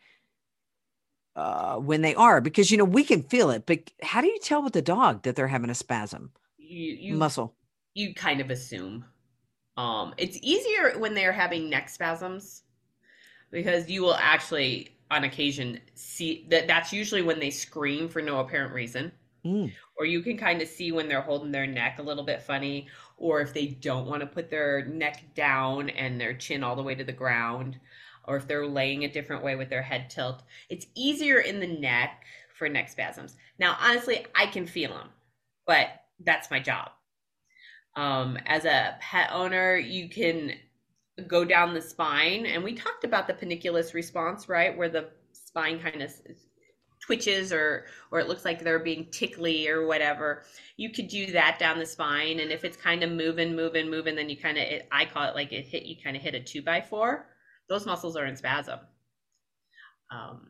[1.37, 2.41] uh, when they are?
[2.41, 5.23] Because, you know, we can feel it, but how do you tell with the dog
[5.23, 6.33] that they're having a spasm?
[6.69, 7.55] You, you muscle.
[7.95, 9.05] You kind of assume.
[9.77, 12.63] Um, it's easier when they're having neck spasms
[13.51, 18.41] because you will actually, on occasion, see that that's usually when they scream for no
[18.41, 19.13] apparent reason.
[19.45, 19.73] Mm.
[19.97, 22.89] Or you can kind of see when they're holding their neck a little bit funny,
[23.17, 26.83] or if they don't want to put their neck down and their chin all the
[26.83, 27.79] way to the ground,
[28.25, 30.43] or if they're laying a different way with their head tilt.
[30.69, 32.25] It's easier in the neck
[32.57, 33.37] for neck spasms.
[33.59, 35.09] Now, honestly, I can feel them,
[35.67, 35.89] but
[36.25, 36.91] that's my job.
[37.97, 40.53] Um, as a pet owner, you can
[41.27, 42.47] go down the spine.
[42.47, 44.77] And we talked about the panniculus response, right?
[44.77, 46.13] Where the spine kind of
[47.01, 50.43] twitches or or it looks like they're being tickly or whatever
[50.77, 54.17] you could do that down the spine and if it's kind of moving moving moving
[54.17, 56.41] then you kind of i call it like it hit you kind of hit a
[56.41, 57.27] two by four
[57.69, 58.81] those muscles are in spasm
[60.11, 60.49] um,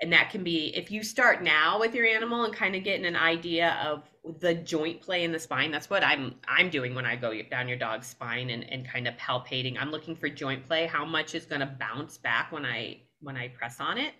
[0.00, 3.06] and that can be if you start now with your animal and kind of getting
[3.06, 4.02] an idea of
[4.40, 7.68] the joint play in the spine that's what i'm i'm doing when i go down
[7.68, 11.34] your dog's spine and, and kind of palpating i'm looking for joint play how much
[11.34, 14.14] is going to bounce back when i when i press on it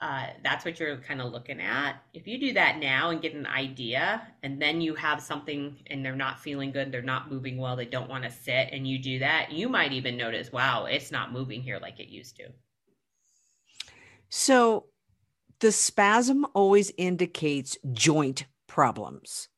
[0.00, 1.94] uh, that's what you're kind of looking at.
[2.12, 6.04] If you do that now and get an idea, and then you have something and
[6.04, 8.98] they're not feeling good, they're not moving well, they don't want to sit, and you
[8.98, 12.48] do that, you might even notice, wow, it's not moving here like it used to.
[14.36, 14.86] So
[15.60, 19.48] the spasm always indicates joint problems.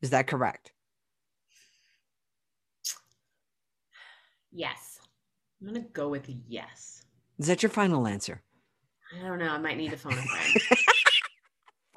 [0.00, 0.70] Is that correct?
[4.52, 5.00] Yes.
[5.60, 7.04] I'm going to go with yes.
[7.40, 8.42] Is that your final answer?
[9.12, 9.48] I don't know.
[9.50, 10.54] I might need to phone a friend.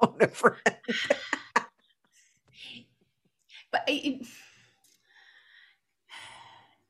[0.00, 0.60] phone a friend.
[3.70, 4.26] but it,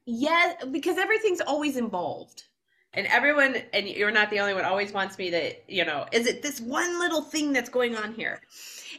[0.07, 2.45] yeah, because everything's always involved.
[2.95, 6.27] And everyone, and you're not the only one, always wants me to, you know, is
[6.27, 8.41] it this one little thing that's going on here?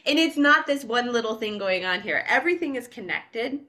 [0.04, 2.24] And it's not this one little thing going on here.
[2.28, 3.60] Everything is connected.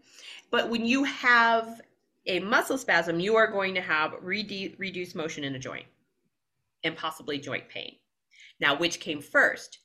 [0.51, 1.81] But when you have
[2.25, 5.85] a muscle spasm, you are going to have redu- reduced motion in a joint
[6.83, 7.95] and possibly joint pain.
[8.59, 9.79] Now, which came first?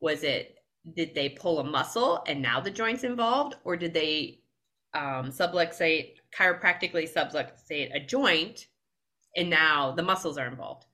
[0.00, 0.54] Was it
[0.94, 4.40] did they pull a muscle and now the joint's involved, or did they
[4.94, 8.68] um, subluxate, chiropractically subluxate a joint
[9.38, 10.84] and now the muscles are involved?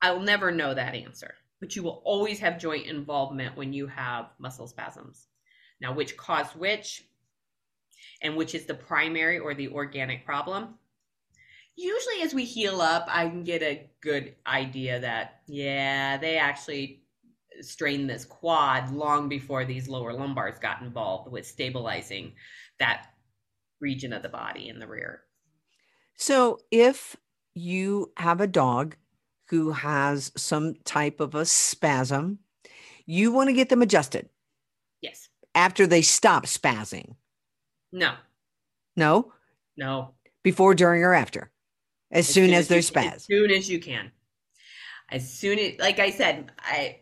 [0.00, 4.30] I'll never know that answer, but you will always have joint involvement when you have
[4.40, 5.28] muscle spasms.
[5.80, 7.04] Now, which caused which,
[8.20, 10.74] and which is the primary or the organic problem?
[11.76, 17.02] usually as we heal up, I can get a good idea that, yeah, they actually
[17.60, 22.32] strained this quad long before these lower lumbars got involved with stabilizing
[22.78, 23.08] that
[23.80, 25.22] region of the body in the rear.
[26.16, 27.16] So if
[27.54, 28.96] you have a dog
[29.48, 32.38] who has some type of a spasm,
[33.06, 34.28] you want to get them adjusted.
[35.00, 35.28] Yes.
[35.54, 37.16] After they stop spazzing.
[37.92, 38.14] No.
[38.96, 39.32] No?
[39.76, 40.14] No.
[40.42, 41.52] Before, during, or after?
[42.12, 43.14] as, as soon, soon, as, as they're spaz.
[43.14, 44.12] As soon as you can.
[45.10, 46.98] As soon as, like I said, I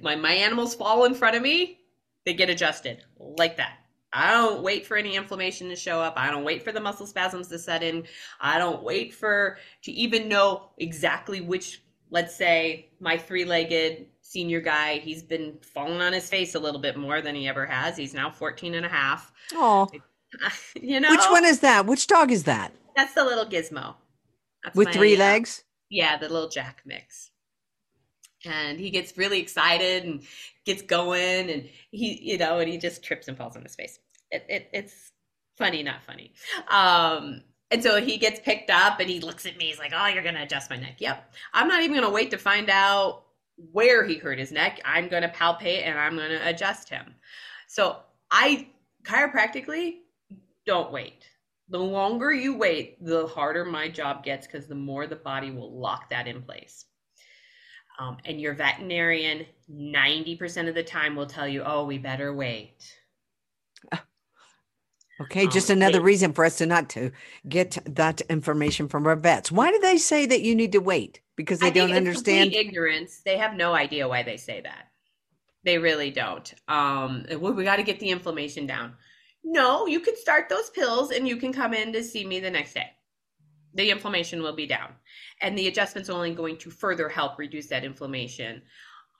[0.00, 1.80] when my animals fall in front of me,
[2.24, 3.78] they get adjusted like that.
[4.12, 6.14] I don't wait for any inflammation to show up.
[6.16, 8.04] I don't wait for the muscle spasms to set in.
[8.40, 14.60] I don't wait for to even know exactly which, let's say, my three legged senior
[14.60, 17.96] guy, he's been falling on his face a little bit more than he ever has.
[17.96, 19.32] He's now 14 and a half.
[19.54, 19.88] Oh,
[20.80, 21.86] you know, which one is that?
[21.86, 22.72] Which dog is that?
[22.96, 23.94] That's the little gizmo.
[24.64, 25.64] That's With three uh, legs?
[25.90, 27.31] Yeah, the little Jack mix.
[28.44, 30.22] And he gets really excited and
[30.64, 33.98] gets going, and he, you know, and he just trips and falls on his face.
[34.30, 35.12] It, it, it's
[35.56, 36.32] funny, not funny.
[36.68, 39.66] Um, and so he gets picked up and he looks at me.
[39.66, 40.96] He's like, Oh, you're to adjust my neck.
[40.98, 41.32] Yep.
[41.54, 43.24] I'm not even to wait to find out
[43.72, 44.80] where he hurt his neck.
[44.84, 47.14] I'm to palpate and I'm to adjust him.
[47.68, 47.96] So
[48.30, 48.68] I
[49.04, 50.00] chiropractically
[50.66, 51.24] don't wait
[51.72, 55.78] the longer you wait, the harder my job gets because the more the body will
[55.78, 56.84] lock that in place.
[57.98, 62.96] Um, and your veterinarian, 90% of the time, will tell you, oh, we better wait.
[65.20, 67.12] Okay, just um, another reason for us to not to
[67.48, 69.52] get that information from our vets.
[69.52, 71.20] Why do they say that you need to wait?
[71.36, 73.20] Because they I don't understand ignorance.
[73.24, 74.88] They have no idea why they say that.
[75.64, 76.52] They really don't.
[76.66, 78.94] Um, well, we got to get the inflammation down.
[79.44, 82.50] No, you can start those pills and you can come in to see me the
[82.50, 82.90] next day.
[83.74, 84.92] The inflammation will be down.
[85.42, 88.62] And the adjustment's are only going to further help reduce that inflammation,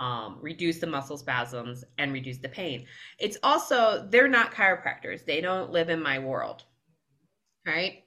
[0.01, 2.87] um, reduce the muscle spasms, and reduce the pain.
[3.19, 5.25] It's also, they're not chiropractors.
[5.25, 6.65] They don't live in my world.
[7.67, 8.05] Right?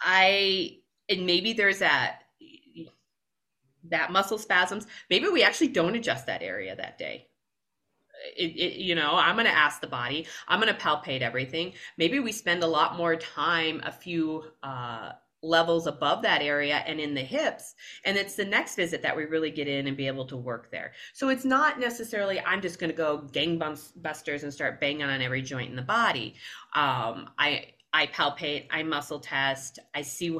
[0.00, 0.78] I,
[1.08, 2.22] and maybe there's that
[3.90, 7.26] that muscle spasms maybe we actually don't adjust that area that day
[8.36, 11.72] it, it, you know i'm going to ask the body i'm going to palpate everything
[11.98, 15.12] maybe we spend a lot more time a few uh,
[15.46, 17.74] levels above that area and in the hips
[18.04, 20.70] and it's the next visit that we really get in and be able to work
[20.70, 25.22] there so it's not necessarily i'm just going to go gangbusters and start banging on
[25.22, 26.34] every joint in the body
[26.74, 30.36] um, i i palpate i muscle test i see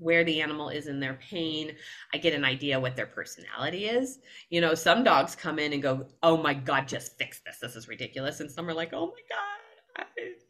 [0.00, 1.76] where the animal is in their pain.
[2.12, 4.18] I get an idea what their personality is.
[4.48, 7.58] You know, some dogs come in and go, "Oh my god, just fix this.
[7.60, 9.59] This is ridiculous." And some are like, "Oh my god,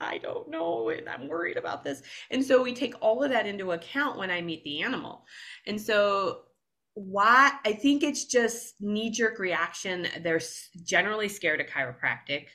[0.00, 2.02] I don't know, and I'm worried about this.
[2.30, 5.24] And so we take all of that into account when I meet the animal.
[5.66, 6.42] And so
[6.94, 10.06] why I think it's just knee jerk reaction.
[10.22, 10.40] They're
[10.82, 12.46] generally scared of chiropractic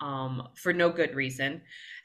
[0.00, 1.62] um, for no good reason.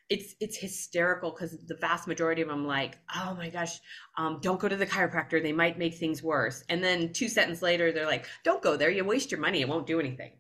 [0.10, 3.80] It's it's hysterical because the vast majority of them like, oh my gosh,
[4.18, 5.42] um, don't go to the chiropractor.
[5.42, 6.64] They might make things worse.
[6.70, 8.90] And then two sentences later, they're like, don't go there.
[8.90, 9.62] You waste your money.
[9.62, 10.34] It won't do anything.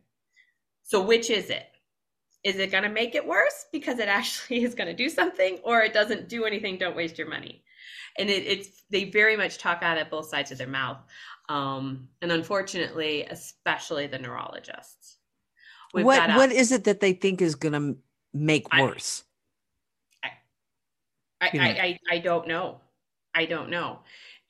[0.84, 1.65] So which is it?
[2.43, 5.59] Is it going to make it worse because it actually is going to do something,
[5.63, 6.77] or it doesn't do anything?
[6.77, 7.63] Don't waste your money.
[8.17, 10.99] And it, it's they very much talk out at both sides of their mouth,
[11.49, 15.17] um, and unfortunately, especially the neurologists.
[15.93, 17.97] We've what what is it that they think is going to
[18.33, 19.23] make worse?
[20.23, 20.29] I
[21.41, 22.79] I, I, I, I don't know.
[23.35, 23.99] I don't know.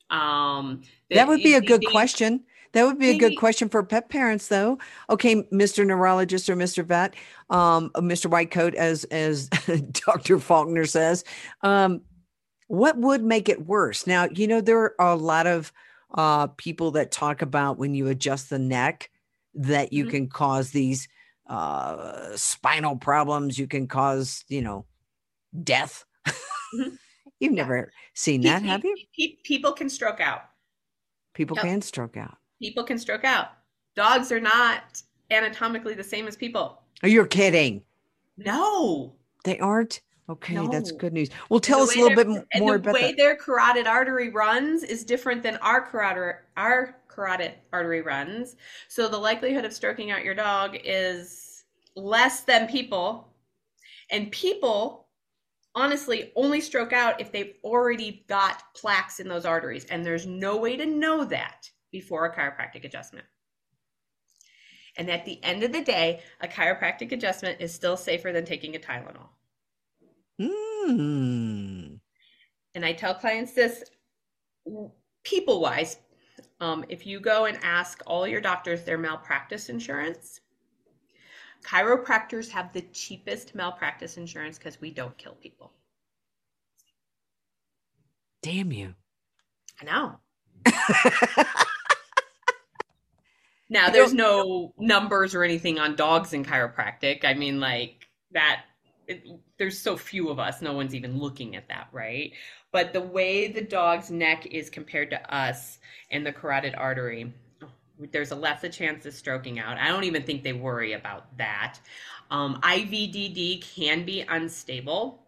[0.09, 2.43] Um, that would be a good question.
[2.73, 4.79] That would be a good question for pet parents, though.
[5.09, 5.85] Okay, Mr.
[5.85, 6.83] Neurologist or Mr.
[6.83, 7.13] Vet,
[7.51, 8.29] um, Mr.
[8.29, 9.47] Whitecoat, as as
[9.91, 10.39] Dr.
[10.39, 11.23] Faulkner says,
[11.61, 12.01] um,
[12.67, 14.07] what would make it worse?
[14.07, 15.71] Now, you know there are a lot of
[16.15, 19.11] uh, people that talk about when you adjust the neck
[19.53, 20.11] that you mm-hmm.
[20.11, 21.07] can cause these
[21.47, 23.59] uh, spinal problems.
[23.59, 24.85] You can cause, you know,
[25.63, 26.05] death.
[26.27, 26.95] Mm-hmm.
[27.39, 28.95] You've never seen that, have you?
[29.43, 30.43] People can stroke out.
[31.33, 31.65] People yep.
[31.65, 33.49] can stroke out people can stroke out.
[33.93, 36.81] Dogs are not anatomically the same as people.
[37.03, 37.81] Are you kidding?
[38.37, 39.13] No.
[39.43, 40.01] They aren't?
[40.29, 40.69] Okay, no.
[40.69, 41.29] that's good news.
[41.49, 43.17] Well, tell us a little bit more and the about way that.
[43.17, 48.55] their carotid artery runs is different than our carotid our carotid artery runs.
[48.87, 51.65] So the likelihood of stroking out your dog is
[51.97, 53.27] less than people.
[54.09, 55.07] And people
[55.75, 60.55] honestly only stroke out if they've already got plaques in those arteries and there's no
[60.55, 63.25] way to know that before a chiropractic adjustment.
[64.97, 68.75] And at the end of the day, a chiropractic adjustment is still safer than taking
[68.75, 69.29] a Tylenol.
[70.41, 71.99] Mm.
[72.75, 73.83] And I tell clients this
[75.23, 75.97] people wise
[76.59, 80.39] um, if you go and ask all your doctors their malpractice insurance,
[81.63, 85.73] chiropractors have the cheapest malpractice insurance because we don't kill people.
[88.41, 88.93] Damn you.
[89.81, 90.19] I know.
[93.73, 97.25] Now, there's no numbers or anything on dogs in chiropractic.
[97.25, 98.65] I mean, like that,
[99.07, 99.25] it,
[99.57, 102.33] there's so few of us, no one's even looking at that, right?
[102.71, 105.79] But the way the dog's neck is compared to us
[106.11, 107.33] and the carotid artery,
[108.11, 109.79] there's a less a chance of stroking out.
[109.79, 111.79] I don't even think they worry about that.
[112.29, 115.23] Um, IVDD can be unstable.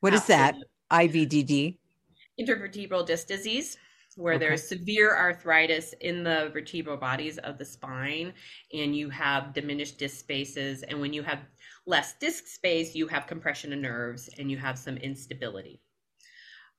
[0.00, 0.54] What is that?
[0.90, 1.78] IVDD?
[2.38, 3.78] Intervertebral disc disease
[4.16, 4.46] where okay.
[4.46, 8.32] there's severe arthritis in the vertebral bodies of the spine
[8.72, 11.40] and you have diminished disc spaces and when you have
[11.86, 15.80] less disc space you have compression of nerves and you have some instability.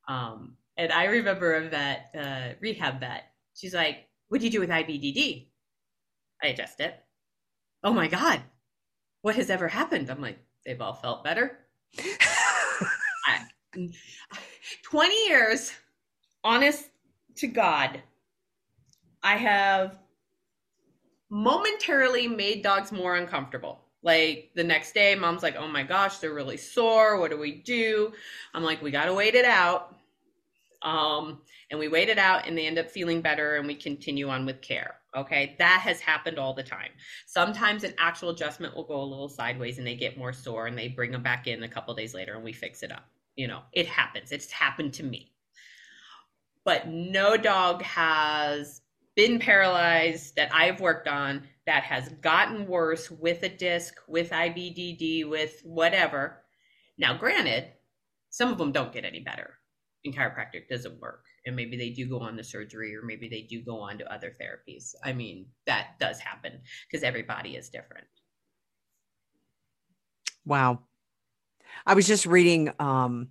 [0.07, 3.23] Um, and i remember a vet uh, rehab vet.
[3.55, 5.47] She's like what do you do with IVDD
[6.43, 6.95] i adjust it.
[7.83, 8.41] Oh my god
[9.25, 10.11] what has ever happened?
[10.11, 11.57] I'm like they've all felt better.
[13.27, 13.47] I,
[14.83, 15.73] 20 years
[16.43, 16.86] honest
[17.38, 18.01] to God,
[19.23, 19.97] I have
[21.29, 23.81] momentarily made dogs more uncomfortable.
[24.03, 27.19] Like the next day, mom's like, oh my gosh, they're really sore.
[27.19, 28.13] What do we do?
[28.53, 29.95] I'm like, we got to wait it out.
[30.83, 34.29] Um, and we wait it out and they end up feeling better and we continue
[34.29, 34.97] on with care.
[35.17, 35.55] Okay.
[35.57, 36.91] That has happened all the time.
[37.25, 40.77] Sometimes an actual adjustment will go a little sideways and they get more sore and
[40.77, 43.05] they bring them back in a couple days later and we fix it up.
[43.36, 44.31] You know, it happens.
[44.31, 45.31] It's happened to me
[46.66, 48.82] but no dog has
[49.16, 55.30] been paralyzed that I've worked on that has gotten worse with a disc, with IVDD,
[55.30, 56.43] with whatever.
[56.97, 57.72] Now, granted,
[58.30, 59.53] some of them don't get any better
[60.03, 61.24] and chiropractic doesn't work.
[61.45, 64.13] And maybe they do go on to surgery or maybe they do go on to
[64.13, 64.95] other therapies.
[65.03, 66.59] I mean, that does happen
[66.89, 68.07] because everybody is different.
[70.45, 70.80] Wow.
[71.86, 73.30] I was just reading um,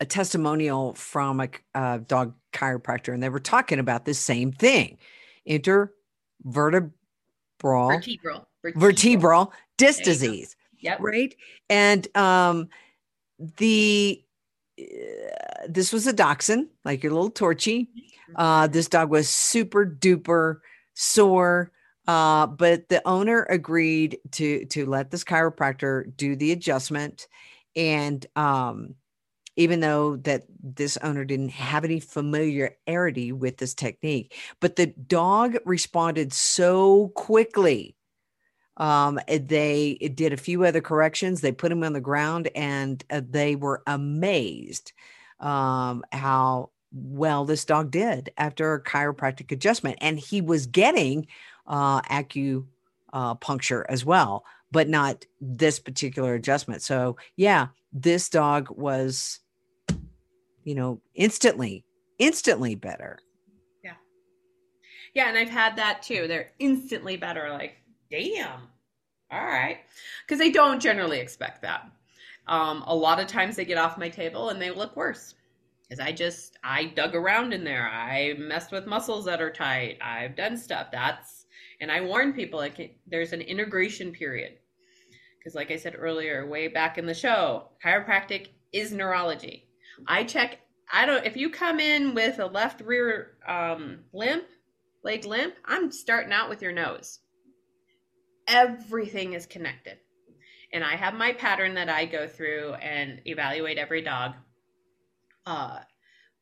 [0.00, 4.98] a testimonial from a, a dog chiropractor, and they were talking about the same thing
[5.48, 5.90] intervertebral
[6.44, 10.56] vertebral, vertebral, vertebral disc disease.
[10.80, 11.00] Yep.
[11.00, 11.34] Right.
[11.70, 12.68] And um,
[13.56, 14.22] the
[14.78, 14.84] uh,
[15.68, 17.84] this was a dachshund, like your little torchy.
[17.84, 18.32] Mm-hmm.
[18.36, 20.58] Uh, this dog was super duper
[20.94, 21.70] sore.
[22.06, 27.28] Uh, but the owner agreed to to let this chiropractor do the adjustment
[27.76, 28.94] and um
[29.56, 35.56] even though that this owner didn't have any familiarity with this technique but the dog
[35.64, 37.96] responded so quickly
[38.76, 41.40] Um, they did a few other corrections.
[41.40, 44.92] They put him on the ground, and uh, they were amazed
[45.38, 49.98] um, how well this dog did after a chiropractic adjustment.
[50.00, 51.28] And he was getting
[51.68, 56.82] uh, acupuncture as well, but not this particular adjustment.
[56.82, 59.40] So, yeah, this dog was,
[60.64, 61.84] you know, instantly,
[62.18, 63.18] instantly better.
[63.82, 63.94] Yeah.
[65.14, 65.28] Yeah.
[65.28, 66.26] And I've had that too.
[66.26, 67.50] They're instantly better.
[67.50, 67.76] Like,
[68.10, 68.62] damn.
[69.30, 69.78] All right.
[70.26, 71.90] Because they don't generally expect that.
[72.46, 75.34] Um, a lot of times they get off my table and they look worse
[75.88, 77.88] because I just I dug around in there.
[77.88, 79.98] I messed with muscles that are tight.
[80.02, 80.88] I've done stuff.
[80.92, 81.46] That's
[81.80, 84.54] and I warn people like there's an integration period
[85.38, 89.68] because like I said earlier, way back in the show, chiropractic is neurology.
[90.06, 90.58] I check.
[90.92, 91.24] I don't.
[91.24, 94.44] If you come in with a left rear um, limp,
[95.02, 97.20] leg limp, I'm starting out with your nose.
[98.46, 99.98] Everything is connected.
[100.72, 104.34] And I have my pattern that I go through and evaluate every dog
[105.46, 105.80] uh,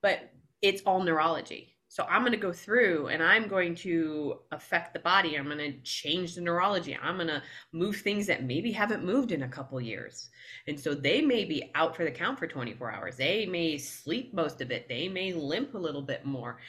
[0.00, 0.30] but
[0.60, 1.76] it's all neurology.
[1.92, 5.36] So I'm going to go through and I'm going to affect the body.
[5.36, 6.96] I'm going to change the neurology.
[6.96, 10.30] I'm going to move things that maybe haven't moved in a couple years.
[10.66, 13.16] And so they may be out for the count for 24 hours.
[13.18, 14.88] They may sleep most of it.
[14.88, 16.60] They may limp a little bit more.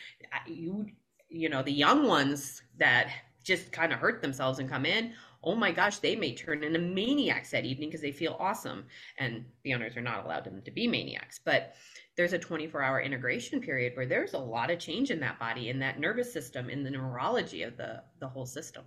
[0.46, 0.88] You
[1.30, 3.10] you know, the young ones that
[3.46, 6.80] just kind of hurt themselves and come in, oh my gosh, they may turn into
[6.80, 8.84] maniacs that evening because they feel awesome.
[9.20, 11.40] And the owners are not allowed them to be maniacs.
[11.44, 11.76] But
[12.16, 15.70] there's a 24 hour integration period where there's a lot of change in that body
[15.70, 18.84] in that nervous system in the neurology of the the whole system.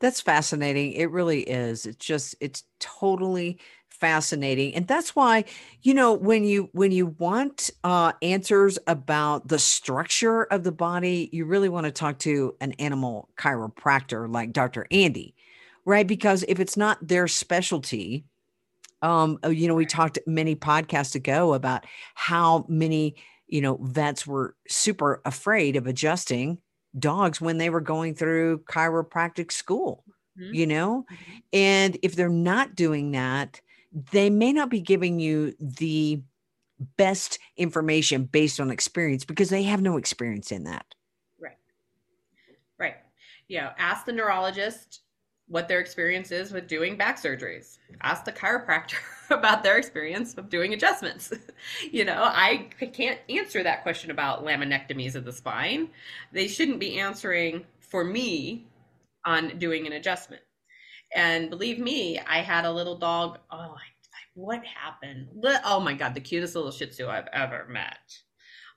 [0.00, 0.92] That's fascinating.
[0.92, 1.86] It really is.
[1.86, 4.74] It's just it's totally fascinating.
[4.74, 5.44] And that's why
[5.82, 11.28] you know when you when you want uh answers about the structure of the body
[11.32, 15.34] you really want to talk to an animal chiropractor like dr andi
[15.84, 16.06] right?
[16.06, 18.24] Because if it's not their specialty
[19.04, 21.84] um, uh, you know, we talked many podcasts ago about
[22.14, 26.56] how many, you know, vets were super afraid of adjusting
[26.98, 30.04] dogs when they were going through chiropractic school,
[30.40, 30.54] mm-hmm.
[30.54, 31.04] you know?
[31.12, 31.32] Mm-hmm.
[31.52, 33.60] And if they're not doing that,
[34.12, 36.22] they may not be giving you the
[36.96, 40.86] best information based on experience because they have no experience in that.
[41.38, 41.58] Right.
[42.78, 42.96] Right.
[43.48, 43.72] Yeah.
[43.76, 45.02] Ask the neurologist
[45.46, 47.78] what their experience is with doing back surgeries.
[48.00, 48.96] Ask the chiropractor
[49.30, 51.32] about their experience of doing adjustments.
[51.90, 55.88] you know, I can't answer that question about laminectomies of the spine.
[56.32, 58.66] They shouldn't be answering for me
[59.24, 60.42] on doing an adjustment.
[61.14, 63.38] And believe me, I had a little dog.
[63.50, 63.76] Oh,
[64.34, 65.28] what happened?
[65.64, 68.18] Oh my God, the cutest little Shih Tzu I've ever met.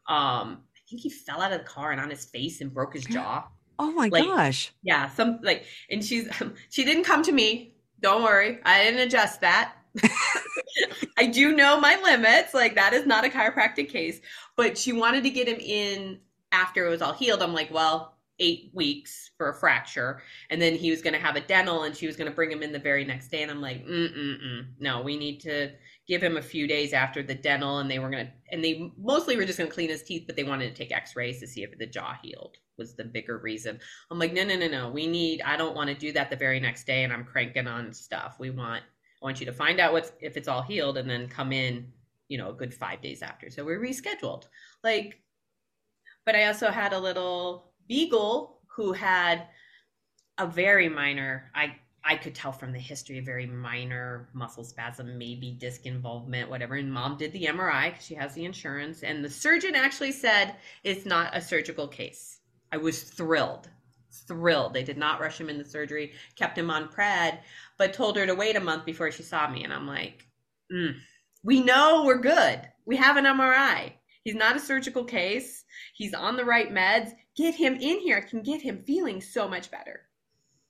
[0.07, 2.93] Um, I think he fell out of the car and on his face and broke
[2.93, 3.47] his jaw.
[3.79, 4.73] Oh my like, gosh.
[4.83, 6.29] Yeah, some like and she's
[6.69, 7.73] she didn't come to me.
[8.01, 8.59] Don't worry.
[8.63, 9.73] I didn't adjust that.
[11.17, 12.53] I do know my limits.
[12.53, 14.19] Like that is not a chiropractic case,
[14.55, 16.19] but she wanted to get him in
[16.51, 17.41] after it was all healed.
[17.41, 21.35] I'm like, well, eight weeks for a fracture, and then he was going to have
[21.35, 23.41] a dental, and she was going to bring him in the very next day.
[23.41, 25.71] And I'm like, mm mm mm, no, we need to
[26.07, 28.91] give him a few days after the dental, and they were going to, and they
[28.97, 31.47] mostly were just going to clean his teeth, but they wanted to take X-rays to
[31.47, 33.79] see if the jaw healed was the bigger reason.
[34.11, 34.89] I'm like, no, no, no, no.
[34.89, 35.41] We need.
[35.41, 38.35] I don't want to do that the very next day, and I'm cranking on stuff.
[38.39, 38.83] We want.
[39.21, 41.91] I want you to find out what's if it's all healed, and then come in.
[42.29, 43.49] You know, a good five days after.
[43.49, 44.43] So we're rescheduled.
[44.83, 45.21] Like,
[46.25, 49.47] but I also had a little beagle who had
[50.37, 51.49] a very minor.
[51.55, 51.75] I
[52.07, 56.75] I could tell from the history a very minor muscle spasm, maybe disc involvement, whatever.
[56.75, 59.03] And mom did the MRI because she has the insurance.
[59.03, 60.55] And the surgeon actually said
[60.85, 62.36] it's not a surgical case.
[62.71, 63.69] I was thrilled,
[64.27, 64.73] thrilled.
[64.73, 67.39] They did not rush him into surgery, kept him on pred,
[67.77, 69.63] but told her to wait a month before she saw me.
[69.63, 70.27] And I'm like,
[70.71, 70.95] mm,
[71.43, 72.61] we know we're good.
[72.85, 73.93] We have an MRI.
[74.23, 75.63] He's not a surgical case.
[75.93, 77.11] He's on the right meds.
[77.37, 78.21] Get him in here.
[78.21, 80.01] Can get him feeling so much better.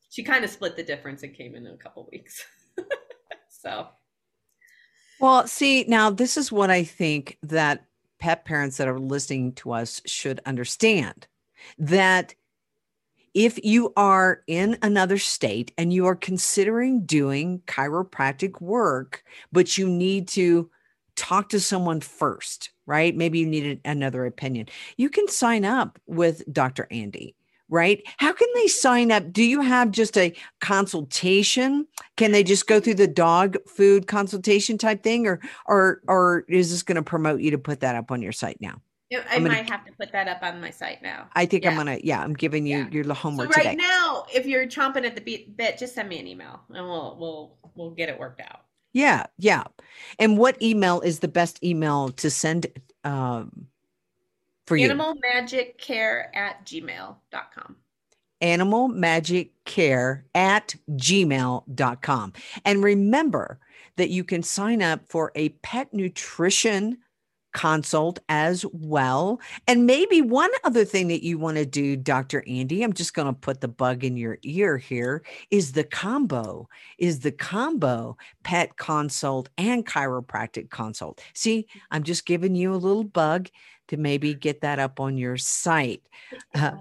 [0.10, 2.46] She kind of split the difference and came in in a couple weeks.
[3.50, 3.88] so.
[5.20, 7.86] Well, see, now this is what I think that
[8.20, 11.28] pet parents that are listening to us should understand
[11.78, 12.34] that
[13.34, 19.88] if you are in another state and you are considering doing chiropractic work, but you
[19.88, 20.70] need to
[21.16, 23.16] talk to someone first, right?
[23.16, 24.68] Maybe you need another opinion.
[24.98, 26.88] You can sign up with Dr.
[26.92, 27.36] Andi,
[27.70, 28.02] right?
[28.18, 29.32] How can they sign up?
[29.32, 31.86] Do you have just a consultation?
[32.16, 36.72] Can they just go through the dog food consultation type thing or or or is
[36.72, 38.82] this going to promote you to put that up on your site now?
[39.12, 41.30] I gonna, might have to put that up on my site now.
[41.34, 41.72] I think yeah.
[41.72, 42.00] I'm gonna.
[42.04, 42.90] Yeah, I'm giving you yeah.
[42.90, 43.76] your homework so right today.
[43.76, 47.58] now, if you're chomping at the bit, just send me an email and we'll we'll
[47.76, 48.62] we'll get it worked out.
[48.94, 49.64] Yeah, yeah.
[50.20, 52.68] And what email is the best email to send
[53.04, 53.68] um,
[54.66, 54.86] for you?
[54.86, 57.76] Animal Magic Care at gmail.com.
[58.42, 62.34] Animal Magic Care at gmail.com.
[62.66, 63.60] And remember
[63.96, 67.00] that you can sign up for a pet nutrition
[67.58, 69.42] consult as well.
[69.66, 72.44] And maybe one other thing that you want to do, Dr.
[72.48, 76.70] Andi, I'm just going to put the bug in your ear here, is the combo,
[77.00, 81.20] is the combo pet consult and chiropractic consult.
[81.34, 83.50] See, I'm just giving you a little bug
[83.88, 86.04] to maybe get that up on your site.
[86.54, 86.74] Uh,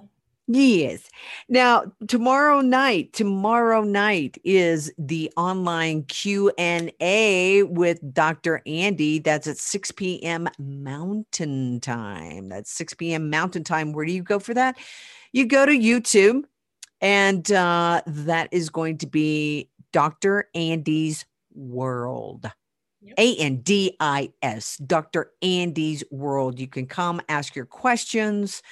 [0.49, 1.11] Yes.
[1.49, 8.63] Now, tomorrow night, tomorrow night is the online Q&A with Dr.
[8.65, 9.23] Andi.
[9.23, 10.49] That's at 6 p.m.
[10.59, 12.49] Mountain Time.
[12.49, 13.29] That's 6 p.m.
[13.29, 13.93] Mountain Time.
[13.93, 14.77] Where do you go for that?
[15.33, 16.45] You go to YouTube,
[17.01, 20.49] and uh, that is going to be Dr.
[20.55, 21.25] Andi's
[21.55, 22.51] World.
[23.19, 25.31] A N D I S, Dr.
[25.41, 26.59] Andi's World.
[26.59, 28.63] You can come ask your questions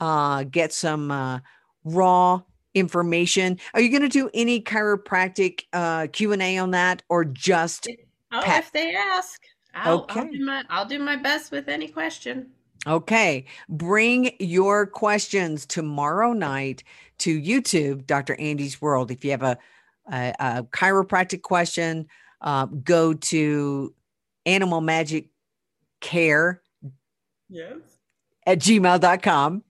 [0.00, 1.40] uh, get some uh,
[1.84, 2.42] raw
[2.74, 3.58] information.
[3.74, 7.88] Are you going to do any chiropractic uh, Q and A on that, or just?
[8.32, 8.64] Oh, pet?
[8.64, 9.42] if they ask,
[9.74, 10.20] I'll, okay.
[10.20, 12.48] I'll do, my, I'll do my best with any question.
[12.86, 16.82] Okay, bring your questions tomorrow night
[17.18, 18.34] to YouTube, Dr.
[18.36, 19.12] Andi's World.
[19.12, 19.56] If you have a,
[20.10, 22.08] a, a chiropractic question,
[22.40, 23.94] uh, go to
[24.46, 25.28] Animal Magic
[26.00, 26.60] Care.
[27.48, 27.76] Yes.
[28.46, 29.62] At gmail.com.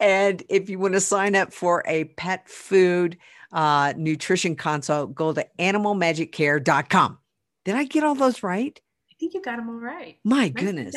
[0.00, 3.18] And if you want to sign up for a pet food
[3.52, 7.18] uh, nutrition consult, go to animalmagiccare.com.
[7.64, 8.80] Did I get all those right?
[9.10, 10.18] I think you got them all right.
[10.24, 10.94] My goodness.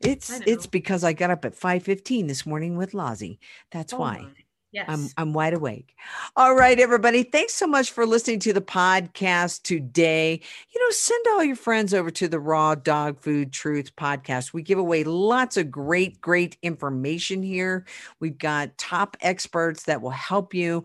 [0.00, 3.38] It's it's because I got up at 5:15 this morning with Lazi.
[3.72, 4.20] That's oh why.
[4.22, 4.43] My.
[4.74, 4.86] Yes.
[4.88, 5.94] I'm I'm wide awake.
[6.34, 7.22] All right, everybody.
[7.22, 10.40] Thanks so much for listening to the podcast today.
[10.74, 14.52] You know, send all your friends over to the Raw Dog Food Truth podcast.
[14.52, 17.86] We give away lots of great, great information here.
[18.18, 20.82] We've got top experts that will help you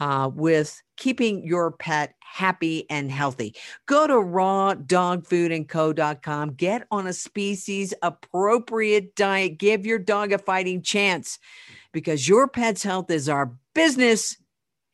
[0.00, 3.56] uh, with keeping your pet happy and healthy.
[3.86, 6.54] Go to rawdogfoodandco.com.
[6.54, 9.58] Get on a species appropriate diet.
[9.58, 11.40] Give your dog a fighting chance
[11.92, 14.36] because your pet's health is our business.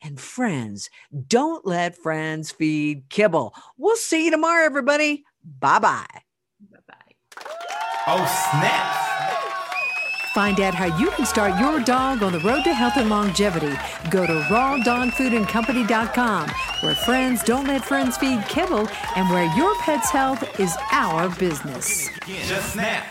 [0.01, 0.89] And friends,
[1.27, 3.53] don't let friends feed kibble.
[3.77, 5.23] We'll see you tomorrow, everybody.
[5.59, 6.05] Bye bye.
[6.71, 6.95] Bye bye.
[8.07, 8.95] Oh, snap.
[10.33, 13.75] Find out how you can start your dog on the road to health and longevity.
[14.09, 16.49] Go to rawdogfoodandcompany.com,
[16.81, 22.07] where friends don't let friends feed kibble and where your pet's health is our business.
[22.25, 23.05] Just snap.